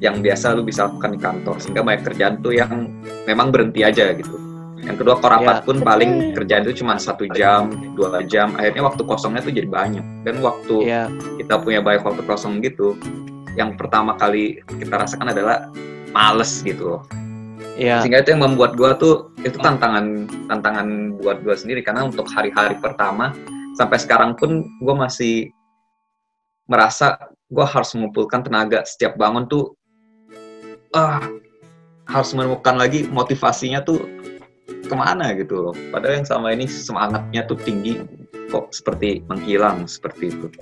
Yang 0.00 0.16
biasa 0.24 0.56
lu 0.56 0.64
bisa 0.64 0.88
lakukan 0.88 1.12
di 1.12 1.20
kantor. 1.20 1.56
Sehingga 1.60 1.84
banyak 1.84 2.02
kerjaan 2.08 2.40
tuh 2.40 2.56
yang 2.56 2.88
memang 3.28 3.52
berhenti 3.52 3.84
aja 3.84 4.16
gitu. 4.16 4.32
Yang 4.80 4.96
kedua 5.04 5.20
kalau 5.20 5.44
rapat 5.44 5.60
Ya. 5.60 5.64
pun 5.68 5.76
paling 5.84 6.32
kerjaan 6.32 6.64
itu 6.64 6.80
cuma 6.80 6.96
satu 6.96 7.28
jam 7.36 7.68
dua 7.92 8.24
jam. 8.24 8.56
Akhirnya 8.56 8.88
waktu 8.88 9.04
kosongnya 9.04 9.44
tuh 9.44 9.52
jadi 9.52 9.68
banyak. 9.68 10.24
Dan 10.24 10.40
waktu 10.40 10.88
Iya. 10.88 11.12
kita 11.36 11.60
punya 11.60 11.84
banyak 11.84 12.00
waktu 12.00 12.24
kosong 12.24 12.64
gitu 12.64 12.96
yang 13.58 13.76
pertama 13.76 14.14
kali 14.16 14.62
kita 14.80 14.94
rasakan 15.04 15.34
adalah 15.34 15.68
males 16.14 16.62
gitu 16.62 16.96
loh 16.96 17.02
Iya. 17.80 18.04
sehingga 18.04 18.20
itu 18.20 18.36
yang 18.36 18.44
membuat 18.44 18.76
gua 18.76 18.92
tuh 19.00 19.32
itu 19.40 19.56
tantangan 19.56 20.28
tantangan 20.52 21.16
buat 21.16 21.40
gua 21.40 21.56
sendiri 21.56 21.80
karena 21.80 22.04
untuk 22.04 22.28
hari-hari 22.28 22.76
pertama 22.76 23.32
sampai 23.72 23.96
sekarang 23.96 24.36
pun 24.36 24.68
gua 24.84 25.08
masih 25.08 25.48
merasa 26.68 27.16
gua 27.48 27.64
harus 27.64 27.96
mengumpulkan 27.96 28.44
tenaga 28.44 28.84
setiap 28.84 29.16
bangun 29.16 29.48
tuh 29.48 29.72
ah 30.92 31.24
harus 32.04 32.36
menemukan 32.36 32.76
lagi 32.76 33.08
motivasinya 33.08 33.80
tuh 33.80 34.04
ke 34.68 34.94
mana 34.94 35.32
gitu 35.32 35.70
loh 35.70 35.74
padahal 35.88 36.20
yang 36.20 36.26
selama 36.28 36.52
ini 36.52 36.68
semangatnya 36.68 37.48
tuh 37.48 37.56
tinggi 37.56 37.96
kok 38.52 38.76
seperti 38.76 39.24
menghilang 39.24 39.88
seperti 39.88 40.28
itu 40.28 40.52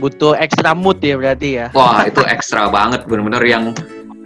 Butuh 0.00 0.32
extra 0.40 0.72
mood 0.72 1.04
ya 1.04 1.20
berarti 1.20 1.48
ya. 1.60 1.66
Wah 1.76 2.08
itu 2.08 2.24
ekstra 2.24 2.72
banget 2.72 3.04
bener-bener 3.04 3.44
yang 3.44 3.76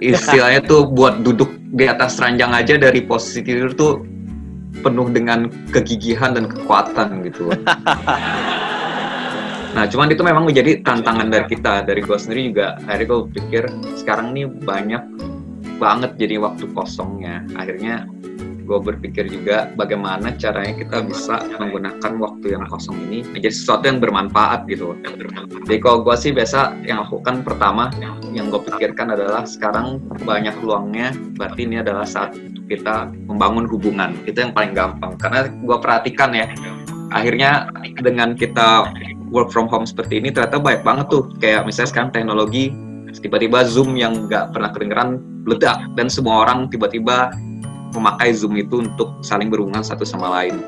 istilahnya 0.00 0.61
tuh 0.65 0.88
buat 0.88 1.25
duduk 1.25 1.49
di 1.73 1.88
atas 1.88 2.21
ranjang 2.21 2.53
aja 2.53 2.76
dari 2.76 3.05
posisi 3.05 3.41
tidur 3.45 3.73
tuh 3.73 4.05
penuh 4.85 5.09
dengan 5.09 5.49
kegigihan 5.73 6.37
dan 6.37 6.53
kekuatan 6.53 7.25
gitu. 7.25 7.49
nah 9.76 9.85
cuman 9.85 10.09
itu 10.09 10.25
memang 10.25 10.49
menjadi 10.49 10.81
tantangan 10.81 11.29
dari 11.29 11.45
kita 11.53 11.85
dari 11.85 12.00
gue 12.00 12.17
sendiri 12.17 12.49
juga 12.49 12.81
akhirnya 12.88 13.07
gue 13.12 13.21
pikir 13.37 13.62
sekarang 14.00 14.33
nih 14.33 14.49
banyak 14.49 15.05
banget 15.76 16.17
jadi 16.17 16.41
waktu 16.41 16.65
kosongnya 16.73 17.45
akhirnya 17.61 18.09
gue 18.66 18.78
berpikir 18.82 19.30
juga 19.30 19.70
bagaimana 19.78 20.35
caranya 20.35 20.75
kita 20.75 21.06
bisa 21.06 21.38
menggunakan 21.62 22.12
waktu 22.18 22.58
yang 22.58 22.66
kosong 22.66 22.99
ini 23.06 23.23
menjadi 23.30 23.54
sesuatu 23.54 23.87
yang 23.87 24.02
bermanfaat 24.02 24.66
gitu. 24.66 24.99
Jadi 25.62 25.78
kalau 25.78 26.02
gue 26.02 26.16
sih 26.18 26.35
biasa 26.35 26.82
yang 26.82 27.06
lakukan 27.06 27.46
pertama 27.46 27.94
yang 28.35 28.50
gue 28.50 28.58
pikirkan 28.66 29.14
adalah 29.14 29.46
sekarang 29.46 30.02
banyak 30.26 30.58
luangnya 30.66 31.14
berarti 31.38 31.64
ini 31.64 31.78
adalah 31.78 32.02
saat 32.02 32.35
kita 32.66 33.14
membangun 33.30 33.70
hubungan. 33.70 34.18
Itu 34.26 34.42
yang 34.42 34.50
paling 34.50 34.75
gampang 34.75 35.14
karena 35.16 35.46
gue 35.46 35.78
perhatikan 35.78 36.35
ya 36.35 36.50
akhirnya 37.14 37.70
dengan 38.02 38.35
kita 38.35 38.90
work 39.30 39.54
from 39.54 39.70
home 39.70 39.87
seperti 39.87 40.18
ini 40.18 40.35
ternyata 40.35 40.58
baik 40.58 40.82
banget 40.82 41.06
tuh. 41.06 41.30
Kayak 41.38 41.70
misalnya 41.70 41.90
sekarang 41.94 42.11
teknologi 42.11 42.75
tiba-tiba 43.16 43.64
zoom 43.64 43.96
yang 43.96 44.28
nggak 44.28 44.52
pernah 44.52 44.70
kedengeran 44.75 45.23
meledak 45.46 45.78
dan 45.94 46.11
semua 46.11 46.44
orang 46.44 46.68
tiba-tiba 46.68 47.32
memakai 47.97 48.37
Zoom 48.37 48.55
itu 48.61 48.85
untuk 48.85 49.25
saling 49.25 49.49
berhubungan 49.49 49.81
satu 49.81 50.05
sama 50.05 50.29
lain. 50.29 50.61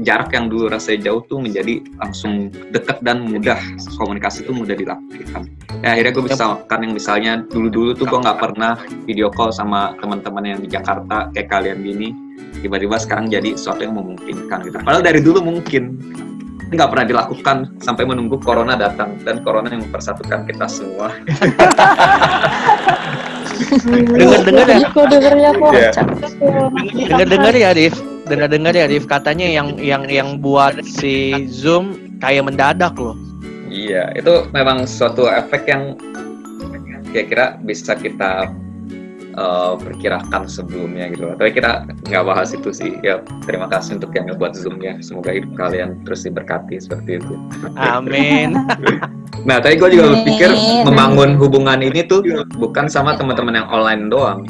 Jarak 0.00 0.32
yang 0.32 0.48
dulu 0.48 0.72
rasanya 0.72 1.12
jauh 1.12 1.22
tuh 1.28 1.38
menjadi 1.44 1.84
langsung 2.00 2.48
dekat 2.72 3.04
dan 3.04 3.28
mudah. 3.28 3.60
Komunikasi 4.00 4.48
itu 4.48 4.52
mudah 4.56 4.72
dilakukan. 4.72 5.46
Ya, 5.84 5.94
akhirnya 5.94 6.12
gue 6.16 6.24
bisa 6.24 6.44
lakukan 6.48 6.78
yang 6.80 6.92
misalnya 6.96 7.32
dulu-dulu 7.52 7.92
tuh 7.92 8.06
gue 8.08 8.18
nggak 8.24 8.38
pernah 8.40 8.80
video 9.04 9.28
call 9.28 9.52
sama 9.52 9.92
teman-teman 10.00 10.56
yang 10.56 10.60
di 10.64 10.68
Jakarta 10.72 11.28
kayak 11.36 11.48
kalian 11.52 11.84
gini. 11.84 12.08
Tiba-tiba 12.64 12.96
sekarang 12.96 13.28
jadi 13.28 13.54
sesuatu 13.54 13.84
yang 13.84 13.94
memungkinkan 13.94 14.64
gitu. 14.64 14.80
Padahal 14.80 15.04
dari 15.04 15.20
dulu 15.20 15.44
mungkin 15.44 16.00
nggak 16.72 16.90
pernah 16.90 17.06
dilakukan 17.06 17.56
sampai 17.78 18.08
menunggu 18.08 18.40
corona 18.40 18.74
datang 18.74 19.20
dan 19.22 19.44
corona 19.44 19.68
yang 19.68 19.84
mempersatukan 19.84 20.48
kita 20.48 20.66
semua. 20.66 21.12
Dengar-dengar 23.82 24.66
ya, 24.70 24.78
Kok 24.90 25.06
kok 25.10 25.72
Iya. 25.74 25.90
dengar-dengar 27.08 27.54
ya, 27.54 27.70
Rif. 27.74 27.94
Dengar-dengar 28.24 28.72
ya, 28.76 28.86
Rif. 28.88 29.04
Katanya 29.04 29.46
yang 29.50 29.76
yang 29.82 30.02
yang 30.08 30.28
buat 30.38 30.78
si 30.84 31.46
Zoom 31.50 32.18
kayak 32.22 32.46
mendadak 32.48 32.94
loh. 32.96 33.18
Iya, 33.68 34.14
itu 34.14 34.46
memang 34.54 34.86
suatu 34.86 35.26
efek 35.26 35.66
yang 35.66 35.98
kira-kira 37.10 37.58
bisa 37.62 37.94
kita 37.98 38.50
eh, 39.34 39.72
perkirakan 39.78 40.46
sebelumnya 40.46 41.10
gitu 41.10 41.30
loh. 41.30 41.36
Tapi 41.36 41.50
kita 41.54 41.84
nggak 42.08 42.24
bahas 42.24 42.54
itu 42.54 42.70
sih. 42.70 42.96
Ya 43.02 43.20
terima 43.44 43.66
kasih 43.68 43.98
untuk 43.98 44.14
yang 44.14 44.30
ngebuat 44.30 44.54
zoomnya. 44.54 44.98
Semoga 45.02 45.34
hidup 45.34 45.52
kalian 45.58 46.00
terus 46.06 46.24
diberkati 46.24 46.78
seperti 46.80 47.18
itu. 47.20 47.34
Amin. 47.76 48.54
Nah, 49.44 49.60
tadi 49.60 49.76
gue 49.76 49.92
juga 49.92 50.14
berpikir 50.14 50.56
membangun 50.88 51.36
hubungan 51.36 51.84
ini 51.84 52.06
tuh 52.08 52.24
bukan 52.56 52.88
sama 52.88 53.12
teman-teman 53.12 53.60
yang 53.60 53.68
online 53.68 54.08
doang, 54.08 54.46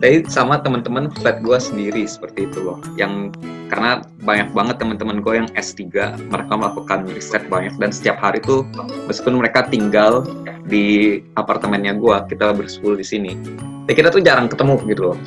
tapi 0.00 0.24
sama 0.32 0.56
teman-teman 0.64 1.12
flat 1.20 1.44
gue 1.44 1.58
sendiri 1.60 2.08
seperti 2.08 2.48
itu 2.48 2.58
loh. 2.64 2.80
Yang 2.96 3.36
karena 3.68 4.00
banyak 4.24 4.48
banget 4.56 4.76
teman-teman 4.80 5.20
gue 5.20 5.34
yang 5.44 5.48
S3, 5.52 5.92
mereka 6.32 6.52
melakukan 6.56 7.04
riset 7.12 7.44
banyak 7.52 7.76
dan 7.76 7.92
setiap 7.92 8.16
hari 8.18 8.40
tuh 8.40 8.64
meskipun 9.06 9.36
mereka 9.38 9.68
tinggal 9.68 10.24
di 10.64 11.20
apartemennya 11.36 11.94
gue, 12.00 12.16
kita 12.32 12.56
bersepuluh 12.56 12.96
di 12.96 13.06
sini, 13.06 13.32
ya 13.86 13.92
kita 13.92 14.08
tuh 14.08 14.24
jarang 14.24 14.48
ketemu 14.48 14.80
gitu 14.88 15.02
loh. 15.12 15.18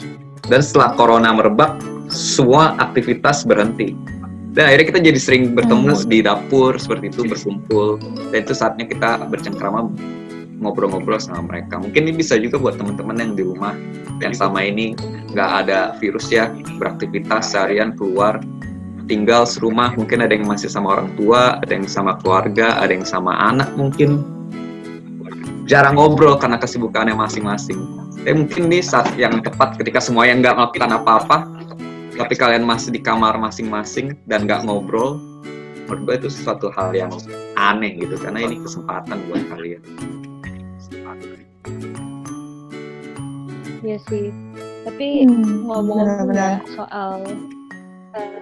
Dan 0.50 0.60
setelah 0.60 0.98
corona 0.98 1.32
merebak, 1.32 1.80
semua 2.12 2.76
aktivitas 2.82 3.48
berhenti. 3.48 3.96
Dan 4.54 4.70
akhirnya 4.70 4.88
kita 4.94 5.00
jadi 5.02 5.20
sering 5.22 5.44
bertemu 5.58 5.98
di 6.06 6.22
dapur 6.22 6.78
seperti 6.78 7.10
itu 7.10 7.26
berkumpul 7.26 7.98
dan 8.30 8.46
itu 8.46 8.54
saatnya 8.54 8.86
kita 8.86 9.26
bercengkrama 9.26 9.90
ngobrol-ngobrol 10.62 11.18
sama 11.18 11.46
mereka. 11.46 11.80
Mungkin 11.82 12.10
ini 12.10 12.14
bisa 12.18 12.38
juga 12.38 12.60
buat 12.62 12.76
teman-teman 12.78 13.18
yang 13.18 13.32
di 13.34 13.44
rumah 13.46 13.74
yang 14.22 14.34
selama 14.36 14.62
ini 14.64 14.94
nggak 15.34 15.52
ada 15.66 15.98
virus 15.98 16.30
ya 16.30 16.52
beraktivitas 16.78 17.52
seharian 17.52 17.98
keluar 17.98 18.40
tinggal 19.08 19.44
serumah 19.44 19.92
mungkin 20.00 20.24
ada 20.24 20.32
yang 20.32 20.48
masih 20.48 20.72
sama 20.72 20.96
orang 21.00 21.12
tua, 21.20 21.60
ada 21.60 21.72
yang 21.72 21.88
sama 21.88 22.16
keluarga, 22.24 22.80
ada 22.80 22.92
yang 22.92 23.04
sama 23.04 23.36
anak 23.36 23.68
mungkin 23.76 24.24
jarang 25.68 25.96
ngobrol 26.00 26.40
karena 26.40 26.60
kesibukannya 26.60 27.16
masing-masing. 27.16 27.80
Tapi 28.24 28.36
mungkin 28.40 28.72
ini 28.72 28.80
saat 28.80 29.12
yang 29.20 29.44
tepat 29.44 29.76
ketika 29.76 30.00
semuanya 30.00 30.40
nggak 30.40 30.56
melakukan 30.56 30.92
apa-apa, 30.96 31.38
tapi 32.16 32.34
kalian 32.40 32.64
masih 32.64 32.96
di 32.96 33.04
kamar 33.04 33.36
masing-masing 33.36 34.16
dan 34.32 34.48
nggak 34.48 34.64
ngobrol, 34.64 35.20
menurut 35.88 36.02
gue 36.08 36.16
itu 36.24 36.30
sesuatu 36.32 36.72
hal 36.72 36.96
yang 36.96 37.12
aneh 37.60 38.00
gitu 38.00 38.16
karena 38.16 38.48
ini 38.48 38.64
kesempatan 38.64 39.20
buat 39.28 39.44
kalian. 39.52 39.84
Iya 43.84 43.98
sih. 44.08 44.32
Tapi 44.84 45.28
Hmm, 45.28 45.68
ya 46.32 46.60
soal 46.76 47.24
eh, 48.16 48.40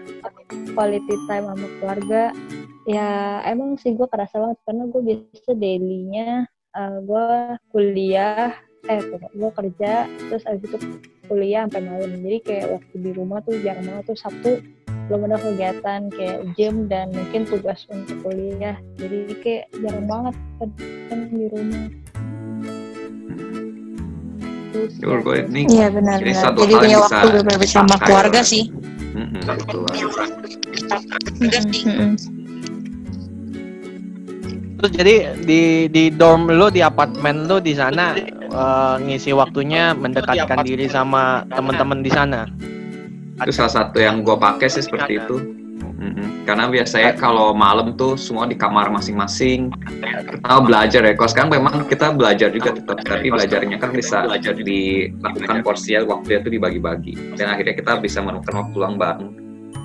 quality 0.73 1.15
time 1.29 1.45
sama 1.49 1.67
keluarga, 1.77 2.23
ya 2.89 3.41
emang 3.45 3.77
sih 3.77 3.93
gue 3.93 4.05
kerasa 4.09 4.41
banget 4.41 4.57
karena 4.65 4.83
gue 4.89 5.01
biasa 5.01 5.51
dailynya 5.57 6.29
eh, 6.77 6.97
gue 7.01 7.25
kuliah, 7.73 8.53
eh 8.89 9.01
gue 9.33 9.51
kerja, 9.53 10.09
terus 10.29 10.45
abis 10.49 10.65
itu 10.65 10.77
kuliah 11.29 11.65
sampai 11.69 11.81
malam. 11.89 12.21
Jadi 12.21 12.37
kayak 12.41 12.67
waktu 12.77 12.95
di 13.01 13.11
rumah 13.13 13.39
tuh 13.45 13.57
jarang 13.61 13.85
banget 13.85 14.03
tuh 14.13 14.17
Sabtu 14.17 14.51
belum 15.09 15.27
ada 15.27 15.43
kegiatan 15.43 16.01
kayak 16.13 16.39
gym 16.55 16.87
dan 16.87 17.11
mungkin 17.11 17.43
tugas 17.43 17.83
untuk 17.91 18.17
kuliah. 18.23 18.79
Jadi 18.95 19.35
kayak 19.43 19.65
jarang 19.77 20.07
banget 20.07 20.35
kan 21.09 21.19
di 21.33 21.47
rumah. 21.51 22.00
Menurut 24.71 25.21
gue 25.21 25.35
ini 25.45 25.61
Iya 25.67 25.87
Ini 25.87 25.93
benar-benar. 25.93 26.35
suatu 26.35 26.59
Jadi 26.59 26.73
hal 26.73 26.79
punya 26.79 26.91
yang 26.91 27.03
waktu 27.03 27.27
bersama 27.53 27.87
dipakai 27.89 28.05
keluarga 28.07 28.39
oleh- 28.39 28.47
sih. 28.47 28.63
Betul. 29.11 29.83
Mm-mm. 31.83 32.11
Terus 34.73 34.91
jadi 34.91 35.15
di 35.37 35.61
di 35.87 36.03
dorm 36.09 36.49
lo 36.49 36.67
di 36.67 36.81
apartemen 36.81 37.45
lo 37.45 37.59
di 37.59 37.73
sana 37.73 38.17
eh, 38.17 38.95
ngisi 38.99 39.29
waktunya 39.31 39.93
mendekatkan 39.93 40.63
diri 40.63 40.87
sama 40.87 41.45
teman-teman 41.47 42.01
di 42.01 42.09
sana. 42.09 42.47
itu 43.41 43.49
salah 43.51 43.73
satu 43.73 43.97
yang 43.97 44.21
gue 44.21 44.37
pakai 44.37 44.69
sih 44.69 44.85
seperti 44.85 45.17
itu 45.17 45.37
Karena 46.49 46.65
biasanya 46.65 47.13
kalau 47.13 47.53
malam 47.53 47.93
tuh 47.93 48.17
semua 48.17 48.49
di 48.49 48.57
kamar 48.57 48.89
masing-masing. 48.89 49.69
Atau 50.41 50.65
belajar 50.65 51.05
ya 51.05 51.13
kalau 51.13 51.29
sekarang 51.29 51.51
memang 51.53 51.85
kita 51.85 52.09
belajar 52.17 52.49
juga 52.49 52.73
tetap 52.73 52.97
tapi 53.05 53.29
belajarnya 53.29 53.77
kan 53.77 53.93
bisa 53.93 54.25
dilakukan 54.41 55.61
porsinya 55.61 56.01
waktunya 56.09 56.41
tuh 56.41 56.51
dibagi-bagi. 56.51 57.37
Dan 57.37 57.53
akhirnya 57.53 57.77
kita 57.77 58.01
bisa 58.01 58.19
menemukan 58.25 58.65
waktu 58.65 58.75
luang 58.75 58.97
bareng. 58.97 59.31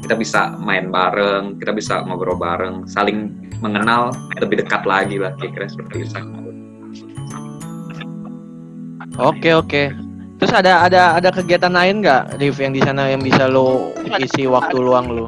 Kita 0.06 0.14
bisa 0.16 0.54
main 0.62 0.88
bareng 0.88 1.58
kita 1.58 1.72
bisa 1.74 1.94
ngobrol 2.06 2.38
bareng 2.38 2.86
saling 2.86 3.32
mengenal 3.58 4.14
lebih 4.38 4.62
dekat 4.62 4.86
lagi 4.86 5.18
lah 5.18 5.34
kira-kira 5.36 5.66
seperti 5.68 5.96
itu. 6.06 6.20
Oke 9.16 9.50
oke. 9.56 10.05
Terus 10.36 10.52
ada 10.52 10.84
ada 10.84 11.16
ada 11.16 11.28
kegiatan 11.32 11.72
lain 11.72 12.04
nggak, 12.04 12.36
Rif, 12.36 12.60
yang 12.60 12.76
di 12.76 12.84
sana 12.84 13.08
yang 13.08 13.24
bisa 13.24 13.48
lo 13.48 13.96
isi 14.20 14.44
waktu 14.44 14.76
luang 14.76 15.08
lo? 15.08 15.26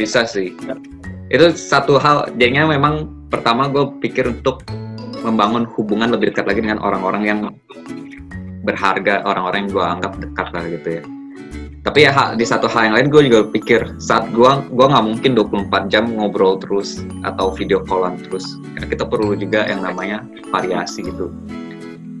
Bisa 0.00 0.24
sih. 0.24 0.56
Itu 1.28 1.52
satu 1.52 2.00
hal, 2.00 2.32
jadinya 2.40 2.72
memang 2.72 3.10
pertama 3.28 3.68
gue 3.68 3.84
pikir 4.00 4.30
untuk 4.30 4.64
membangun 5.20 5.68
hubungan 5.76 6.08
lebih 6.14 6.32
dekat 6.32 6.48
lagi 6.48 6.64
dengan 6.64 6.80
orang-orang 6.80 7.22
yang 7.26 7.38
berharga, 8.64 9.26
orang-orang 9.28 9.66
yang 9.66 9.70
gue 9.76 9.84
anggap 9.84 10.12
dekat 10.24 10.48
lah 10.56 10.64
gitu 10.66 10.88
ya. 10.98 11.02
Tapi 11.86 12.02
ya 12.02 12.34
di 12.34 12.42
satu 12.42 12.66
hal 12.66 12.90
yang 12.90 12.94
lain 12.98 13.08
gue 13.14 13.22
juga 13.30 13.40
pikir 13.46 13.80
saat 14.02 14.26
gue 14.34 14.50
gua 14.74 14.86
nggak 14.90 15.06
mungkin 15.06 15.30
24 15.38 15.86
jam 15.86 16.10
ngobrol 16.18 16.58
terus 16.58 16.98
atau 17.22 17.54
video 17.54 17.78
callan 17.86 18.18
terus. 18.18 18.58
Karena 18.74 18.86
kita 18.90 19.04
perlu 19.06 19.38
juga 19.38 19.68
yang 19.70 19.86
namanya 19.86 20.26
variasi 20.50 21.06
gitu. 21.06 21.30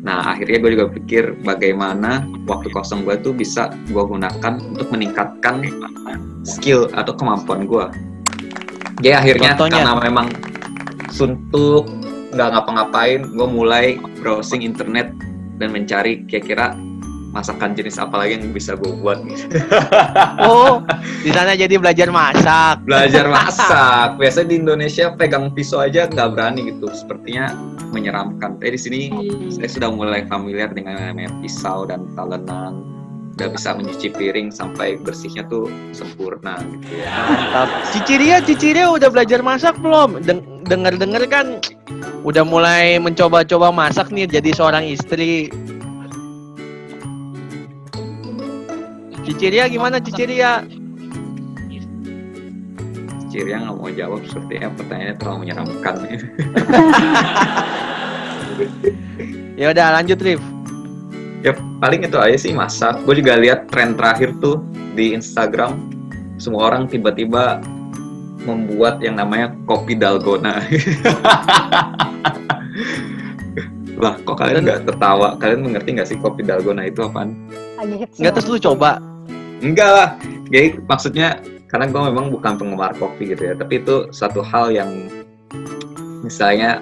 Nah 0.06 0.22
akhirnya 0.22 0.62
gue 0.62 0.70
juga 0.78 0.86
pikir 0.94 1.34
bagaimana 1.42 2.22
waktu 2.46 2.70
kosong 2.70 3.02
gue 3.02 3.18
tuh 3.18 3.34
bisa 3.34 3.74
gue 3.90 4.04
gunakan 4.06 4.54
untuk 4.62 4.86
meningkatkan 4.94 5.66
skill 6.46 6.86
atau 6.94 7.10
kemampuan 7.18 7.66
gue. 7.66 7.86
Jadi 9.02 9.12
akhirnya 9.12 9.58
Contohnya? 9.58 9.82
karena 9.82 9.92
memang 9.98 10.26
suntuk 11.10 11.90
nggak 12.30 12.48
ngapa-ngapain, 12.54 13.20
gue 13.34 13.48
mulai 13.50 13.98
browsing 14.22 14.62
internet 14.62 15.10
dan 15.58 15.74
mencari 15.74 16.22
kira-kira 16.30 16.78
masakan 17.36 17.76
jenis 17.76 18.00
apa 18.00 18.16
lagi 18.16 18.40
yang 18.40 18.56
bisa 18.56 18.72
gue 18.80 18.92
buat. 18.96 19.20
Oh, 20.46 20.80
di 21.24 21.30
sana 21.32 21.52
jadi 21.58 21.76
belajar 21.76 22.08
masak. 22.08 22.80
Belajar 22.88 23.28
masak. 23.36 24.16
Biasanya 24.16 24.48
di 24.48 24.56
Indonesia 24.62 25.12
pegang 25.12 25.52
pisau 25.52 25.84
aja 25.84 26.08
nggak 26.08 26.32
berani 26.32 26.72
gitu. 26.72 26.88
Sepertinya 26.92 27.52
menyeramkan. 27.92 28.56
Tapi 28.56 28.76
di 28.76 28.80
sini 28.80 29.00
saya 29.52 29.68
sudah 29.68 29.90
mulai 29.92 30.24
familiar 30.30 30.72
dengan 30.72 30.96
yang 30.96 31.12
namanya 31.12 31.32
pisau 31.44 31.84
dan 31.84 32.08
talenan. 32.16 32.84
Udah 33.36 33.52
bisa 33.52 33.76
mencuci 33.76 34.08
piring 34.16 34.48
sampai 34.48 34.96
bersihnya 34.96 35.44
tuh 35.52 35.68
sempurna 35.92 36.56
gitu 36.56 37.04
ya. 37.04 37.12
Mantap. 37.28 37.68
Ciciria, 37.92 38.36
Ciciria 38.40 38.88
udah 38.88 39.12
belajar 39.12 39.44
masak 39.44 39.76
belum? 39.84 40.24
Deng 40.24 40.40
Dengar-dengar 40.66 41.22
kan 41.30 41.62
udah 42.26 42.42
mulai 42.42 42.98
mencoba-coba 42.98 43.70
masak 43.70 44.10
nih 44.10 44.26
jadi 44.26 44.50
seorang 44.50 44.82
istri. 44.88 45.52
Ciciria 49.26 49.66
gimana 49.66 49.98
Ciciria? 49.98 50.62
Ciri 53.26 53.50
yang 53.50 53.66
nggak 53.66 53.76
mau 53.76 53.90
jawab 53.90 54.22
sepertinya 54.22 54.70
pertanyaannya 54.78 55.16
terlalu 55.18 55.38
menyeramkan. 55.42 55.94
Ya 59.56 59.72
udah 59.72 60.00
lanjut 60.00 60.20
Rif. 60.20 60.40
ya 61.40 61.56
paling 61.80 62.04
itu 62.04 62.16
aja 62.20 62.36
sih 62.36 62.52
masak. 62.52 63.00
Gue 63.08 63.20
juga 63.20 63.40
lihat 63.40 63.68
tren 63.72 63.96
terakhir 63.96 64.36
tuh 64.40 64.60
di 64.92 65.16
Instagram 65.16 65.76
semua 66.36 66.68
orang 66.72 66.84
tiba-tiba 66.88 67.60
membuat 68.44 69.00
yang 69.00 69.16
namanya 69.16 69.52
kopi 69.64 69.96
dalgona. 69.96 70.60
Lah, 73.96 74.20
kok 74.28 74.36
kalian 74.36 74.68
nggak 74.68 74.84
tertawa? 74.84 75.40
Kalian 75.40 75.64
mengerti 75.64 75.96
nggak 75.96 76.08
sih 76.08 76.20
kopi 76.20 76.44
dalgona 76.44 76.84
itu 76.84 77.00
apaan? 77.00 77.32
Lagi 77.80 77.96
hits 77.96 78.20
Enggak 78.20 78.32
terus 78.40 78.48
lu 78.52 78.60
coba. 78.60 79.00
Enggak 79.60 79.90
lah. 79.90 80.10
Jadi 80.52 80.80
maksudnya 80.84 81.40
karena 81.66 81.90
gue 81.90 82.02
memang 82.12 82.30
bukan 82.30 82.56
penggemar 82.56 82.94
kopi 82.96 83.34
gitu 83.34 83.52
ya, 83.52 83.54
tapi 83.58 83.82
itu 83.82 84.08
satu 84.14 84.40
hal 84.44 84.70
yang 84.70 85.10
misalnya 86.22 86.80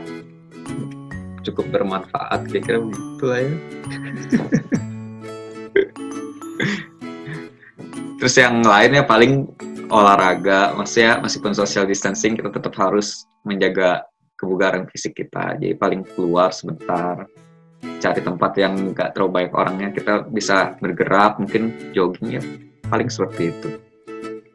cukup 1.45 1.69
bermanfaat 1.73 2.49
kira-kira 2.49 2.81
begitu 2.81 3.25
lah 3.25 3.41
ya. 3.41 3.53
Terus 8.25 8.41
yang 8.41 8.65
lainnya 8.65 9.05
paling 9.05 9.53
olahraga, 9.93 10.73
maksudnya 10.73 11.21
meskipun 11.21 11.53
social 11.53 11.85
distancing 11.85 12.41
kita 12.41 12.49
tetap 12.49 12.73
harus 12.81 13.29
menjaga 13.45 14.01
kebugaran 14.41 14.89
fisik 14.89 15.13
kita. 15.21 15.61
Jadi 15.61 15.77
paling 15.77 16.09
keluar 16.17 16.49
sebentar, 16.49 17.29
cari 18.01 18.21
tempat 18.21 18.53
yang 18.61 18.93
nggak 18.93 19.17
terlalu 19.17 19.31
banyak 19.41 19.53
orangnya, 19.55 19.89
kita 19.95 20.29
bisa 20.29 20.77
bergerak, 20.79 21.41
mungkin 21.41 21.93
jogging 21.97 22.39
ya, 22.39 22.43
paling 22.89 23.09
seperti 23.09 23.51
itu. 23.55 23.69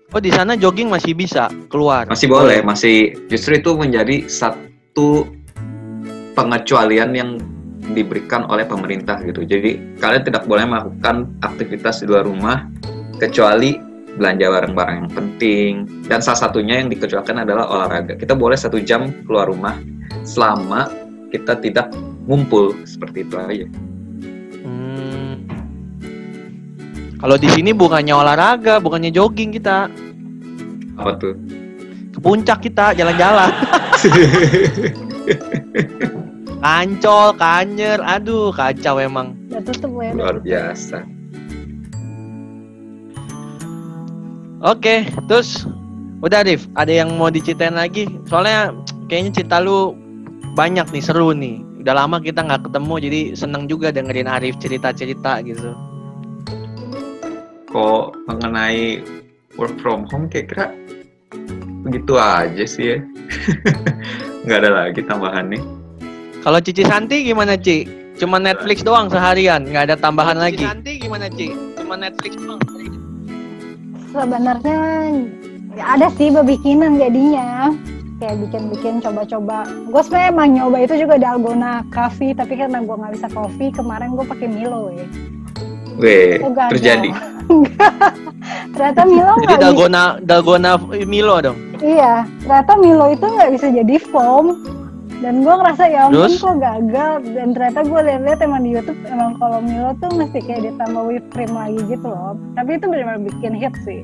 Oh 0.09 0.17
di 0.17 0.33
sana 0.33 0.57
jogging 0.57 0.89
masih 0.89 1.13
bisa 1.13 1.53
keluar. 1.69 2.09
Masih 2.09 2.25
boleh, 2.25 2.65
masih 2.65 3.13
justru 3.29 3.61
itu 3.61 3.77
menjadi 3.77 4.25
satu 4.25 5.29
pengecualian 6.33 7.13
yang 7.13 7.29
diberikan 7.93 8.45
oleh 8.49 8.65
pemerintah 8.65 9.21
gitu. 9.21 9.45
Jadi 9.45 10.01
kalian 10.01 10.23
tidak 10.25 10.49
boleh 10.49 10.65
melakukan 10.65 11.29
aktivitas 11.45 12.01
di 12.01 12.09
luar 12.09 12.25
rumah 12.25 12.65
kecuali 13.21 13.77
belanja 14.17 14.51
barang-barang 14.51 14.95
yang 15.05 15.11
penting 15.15 15.71
dan 16.09 16.19
salah 16.19 16.49
satunya 16.49 16.81
yang 16.81 16.89
dikecualikan 16.89 17.45
adalah 17.45 17.69
olahraga. 17.69 18.17
Kita 18.17 18.33
boleh 18.33 18.57
satu 18.57 18.81
jam 18.81 19.13
keluar 19.23 19.47
rumah 19.47 19.77
selama 20.25 20.89
kita 21.29 21.55
tidak 21.61 21.93
ngumpul 22.29 22.77
seperti 22.85 23.25
itu 23.25 23.35
aja. 23.35 23.65
Hmm. 24.61 25.49
Kalau 27.17 27.35
di 27.41 27.49
sini 27.49 27.73
bukannya 27.73 28.13
olahraga, 28.13 28.77
bukannya 28.77 29.09
jogging 29.09 29.57
kita, 29.57 29.89
Apa 31.01 31.17
tuh? 31.17 31.33
ke 32.13 32.19
puncak 32.21 32.61
kita 32.61 32.93
jalan-jalan. 32.93 33.49
Kancol, 36.59 37.39
kanyer, 37.39 38.03
aduh 38.03 38.51
kacau 38.51 38.99
emang. 38.99 39.31
Ya. 39.47 39.63
Luar 40.11 40.43
biasa. 40.43 41.07
Oke, 44.59 45.07
terus 45.31 45.63
udah 46.19 46.43
Rif, 46.43 46.67
ada 46.75 46.91
yang 46.91 47.15
mau 47.15 47.31
diceritain 47.31 47.79
lagi? 47.79 48.11
Soalnya 48.27 48.75
kayaknya 49.07 49.39
cerita 49.39 49.63
lu 49.63 49.95
banyak 50.59 50.83
nih, 50.91 50.99
seru 50.99 51.31
nih. 51.31 51.63
Udah 51.89 52.05
lama 52.05 52.21
kita 52.21 52.45
nggak 52.45 52.69
ketemu, 52.69 52.93
jadi 53.01 53.21
seneng 53.33 53.65
juga 53.65 53.89
dengerin 53.89 54.29
Arif 54.29 54.61
cerita-cerita 54.61 55.41
gitu. 55.41 55.73
Kok 57.73 58.29
mengenai 58.29 59.01
work 59.57 59.73
from 59.81 60.05
home 60.05 60.29
kira-kira 60.29 60.69
begitu 61.81 62.13
aja 62.13 62.61
sih 62.69 62.93
ya. 62.93 62.97
Nggak 64.45 64.57
ada 64.61 64.69
lagi 64.69 65.01
tambahannya. 65.01 65.57
Kalau 66.45 66.61
Cici 66.61 66.85
Santi 66.85 67.25
gimana 67.25 67.57
Ci? 67.57 67.89
Cuma 68.21 68.37
Netflix 68.37 68.85
doang 68.85 69.09
seharian, 69.09 69.65
nggak 69.65 69.89
ada 69.89 69.95
tambahan 69.97 70.37
lagi. 70.37 70.61
Cici 70.61 70.69
Santi 70.69 70.93
gimana 71.01 71.25
Ci? 71.33 71.57
Cuma 71.73 71.97
Netflix 71.97 72.37
doang. 72.37 72.61
Sebenarnya 74.13 74.77
ya 75.73 75.97
ada 75.97 76.13
sih 76.13 76.29
bebikinan 76.29 77.01
jadinya. 77.01 77.73
Kayak 78.19 78.35
bikin-bikin 78.43 78.99
coba-coba. 78.99 79.57
Gue 79.87 80.01
sebenarnya 80.03 80.29
emang 80.29 80.47
nyoba 80.51 80.77
itu 80.81 80.93
juga 80.97 81.15
dalgona 81.15 81.71
coffee, 81.87 82.35
tapi 82.35 82.53
karena 82.53 82.79
gue 82.79 82.91
nggak 82.91 83.13
bisa 83.15 83.27
kopi, 83.29 83.71
kemarin 83.71 84.11
gue 84.11 84.25
pakai 84.27 84.47
Milo 84.47 84.91
ya. 84.91 85.07
Weh, 85.95 86.39
Oh, 86.39 86.51
terjadi. 86.51 87.11
Ternyata 88.69 89.01
Milo 89.03 89.33
Jadi 89.33 89.39
nggak 89.41 89.49
bisa. 89.49 89.63
dalgona 89.65 90.03
dalgona 90.21 90.71
Milo 91.03 91.35
dong. 91.41 91.57
Iya, 91.79 92.27
ternyata 92.39 92.71
Milo 92.75 93.05
itu 93.07 93.25
nggak 93.25 93.51
bisa 93.51 93.67
jadi 93.69 93.95
foam. 94.05 94.45
Dan 95.19 95.43
gue 95.43 95.51
ngerasa 95.51 95.83
ya 95.85 96.07
ampun 96.07 96.31
Terus? 96.31 96.39
kok 96.39 96.55
gagal. 96.57 97.11
Dan 97.29 97.47
ternyata 97.51 97.79
gue 97.83 97.99
lihat-lihat 98.01 98.39
emang 98.39 98.61
di 98.63 98.71
YouTube 98.71 98.99
emang 99.05 99.35
kalau 99.35 99.59
Milo 99.59 99.91
tuh 99.97 100.11
mesti 100.13 100.39
kayak 100.39 100.61
ditambah 100.65 101.03
whipped 101.03 101.29
cream 101.29 101.51
lagi 101.51 101.79
gitu 101.89 102.07
loh. 102.07 102.35
Tapi 102.55 102.69
itu 102.75 102.85
benar-benar 102.87 103.21
bikin 103.27 103.53
hit 103.53 103.75
sih. 103.83 104.03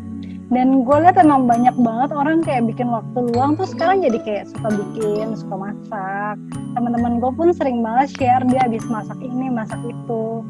Dan 0.53 0.85
gue 0.85 0.97
lihat 1.01 1.17
emang 1.17 1.49
banyak 1.49 1.73
banget 1.81 2.09
orang 2.13 2.45
kayak 2.45 2.69
bikin 2.69 2.93
waktu 2.93 3.17
luang 3.33 3.57
tuh 3.57 3.65
sekarang 3.65 4.05
jadi 4.05 4.19
kayak 4.21 4.45
suka 4.53 4.69
bikin, 4.77 5.33
suka 5.33 5.55
masak. 5.57 6.35
Teman-teman 6.77 7.17
gue 7.17 7.31
pun 7.33 7.49
sering 7.49 7.81
banget 7.81 8.13
share 8.13 8.45
dia 8.45 8.61
habis 8.61 8.85
masak 8.85 9.17
ini, 9.25 9.49
masak 9.49 9.81
itu. 9.81 10.45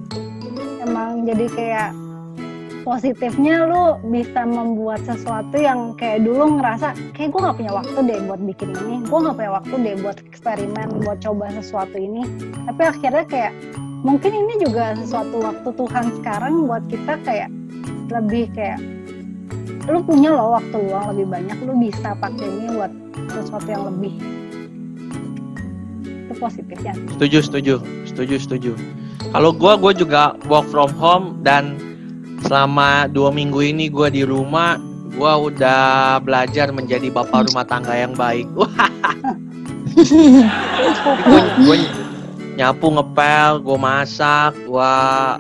Emang 0.83 1.23
jadi 1.23 1.47
kayak 1.55 1.89
positifnya 2.85 3.65
lu 3.65 3.97
bisa 4.13 4.45
membuat 4.45 5.01
sesuatu 5.09 5.57
yang 5.57 5.97
kayak 5.97 6.21
dulu 6.21 6.61
ngerasa 6.61 6.93
kayak 7.17 7.33
gue 7.33 7.41
nggak 7.41 7.57
punya 7.57 7.73
waktu 7.73 7.99
deh 8.05 8.19
buat 8.29 8.41
bikin 8.45 8.69
ini 8.85 8.95
gue 9.09 9.19
nggak 9.25 9.35
punya 9.41 9.51
waktu 9.57 9.75
deh 9.81 9.95
buat 10.05 10.17
eksperimen 10.21 10.87
buat 11.01 11.17
coba 11.17 11.49
sesuatu 11.57 11.97
ini 11.97 12.21
tapi 12.69 12.81
akhirnya 12.85 13.25
kayak 13.25 13.53
mungkin 14.05 14.31
ini 14.37 14.53
juga 14.61 14.93
sesuatu 15.01 15.41
waktu 15.41 15.69
Tuhan 15.73 16.05
sekarang 16.21 16.53
buat 16.69 16.85
kita 16.85 17.13
kayak 17.25 17.49
lebih 18.13 18.53
kayak 18.53 18.77
lu 19.85 20.01
punya 20.01 20.33
loh 20.33 20.57
waktu 20.57 20.75
luang 20.89 21.13
lebih 21.13 21.27
banyak 21.29 21.57
lu 21.61 21.73
bisa 21.77 22.17
pakai 22.17 22.45
ini 22.45 22.67
buat 22.73 22.91
sesuatu 23.29 23.69
yang 23.69 23.85
lebih 23.93 24.13
itu 26.25 26.33
positifnya 26.41 26.93
Setuju, 27.15 27.37
setuju, 27.45 27.75
setuju, 28.09 28.35
setuju. 28.41 28.71
Kalau 29.31 29.51
gua, 29.53 29.77
gua 29.77 29.93
juga 29.93 30.33
work 30.49 30.67
from 30.73 30.91
home 30.97 31.39
dan 31.45 31.77
selama 32.43 33.07
dua 33.11 33.29
minggu 33.29 33.61
ini 33.61 33.87
gua 33.87 34.09
di 34.09 34.25
rumah, 34.25 34.75
gua 35.15 35.37
udah 35.47 36.19
belajar 36.23 36.73
menjadi 36.73 37.07
bapak 37.13 37.51
rumah 37.51 37.65
tangga 37.67 37.93
yang 37.93 38.13
baik. 38.17 38.49
Gua 41.63 41.75
nyapu 42.55 42.87
ngepel, 42.87 43.59
gua 43.59 43.77
masak, 43.77 44.55
gua 44.63 44.91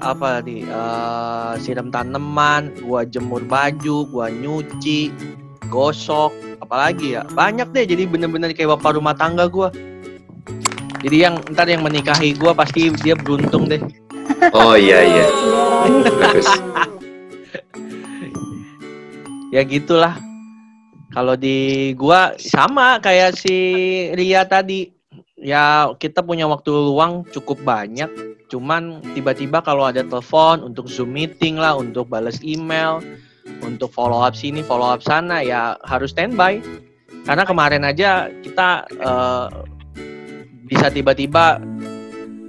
apa 0.03 0.39
tadi, 0.39 0.67
eh, 0.67 1.53
siram 1.63 1.87
tanaman, 1.87 2.75
gua 2.83 3.07
jemur 3.07 3.39
baju, 3.47 4.03
gua 4.11 4.27
nyuci, 4.27 5.11
gosok, 5.71 6.35
apalagi 6.59 7.15
ya, 7.15 7.23
banyak 7.31 7.71
deh. 7.71 7.87
Jadi 7.87 8.03
bener-bener 8.05 8.51
kayak 8.51 8.75
bapak 8.75 8.99
rumah 8.99 9.15
tangga 9.15 9.47
gua. 9.47 9.71
Jadi 11.05 11.17
yang 11.21 11.39
ntar 11.53 11.71
yang 11.71 11.85
menikahi 11.85 12.35
gua 12.35 12.51
pasti 12.51 12.91
dia 12.99 13.15
beruntung 13.15 13.71
deh. 13.71 13.79
Oh 14.51 14.75
iya 14.75 14.99
iya. 15.03 15.25
Ya 19.53 19.63
gitulah. 19.63 20.19
Kalau 21.15 21.39
di 21.39 21.95
gua 21.95 22.35
sama 22.35 22.99
kayak 22.99 23.39
si 23.39 23.55
Ria 24.11 24.43
tadi. 24.43 24.94
Ya 25.45 25.93
kita 26.01 26.25
punya 26.25 26.49
waktu 26.49 26.73
luang 26.73 27.21
cukup 27.29 27.61
banyak. 27.61 28.09
Cuman 28.49 29.05
tiba-tiba 29.13 29.61
kalau 29.61 29.85
ada 29.85 30.01
telepon 30.01 30.65
untuk 30.65 30.89
Zoom 30.89 31.13
meeting 31.13 31.61
lah, 31.61 31.77
untuk 31.77 32.09
balas 32.09 32.41
email, 32.41 32.97
untuk 33.61 33.93
follow 33.93 34.25
up 34.25 34.33
sini, 34.33 34.65
follow 34.65 34.89
up 34.89 35.05
sana 35.05 35.45
ya 35.45 35.77
harus 35.85 36.17
standby. 36.17 36.57
Karena 37.29 37.45
kemarin 37.45 37.85
aja 37.85 38.33
kita 38.41 38.89
eh, 38.89 39.47
bisa 40.65 40.89
tiba-tiba 40.89 41.61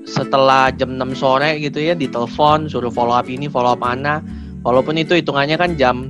setelah 0.08 0.72
jam 0.72 0.96
6 0.96 1.20
sore 1.20 1.60
gitu 1.60 1.84
ya 1.84 1.92
ditelepon 1.92 2.72
suruh 2.72 2.88
follow 2.88 3.12
up 3.12 3.28
ini 3.28 3.50
follow 3.50 3.76
up 3.76 3.82
mana 3.82 4.24
walaupun 4.64 4.96
itu 4.96 5.18
hitungannya 5.18 5.58
kan 5.60 5.76
jam 5.76 6.08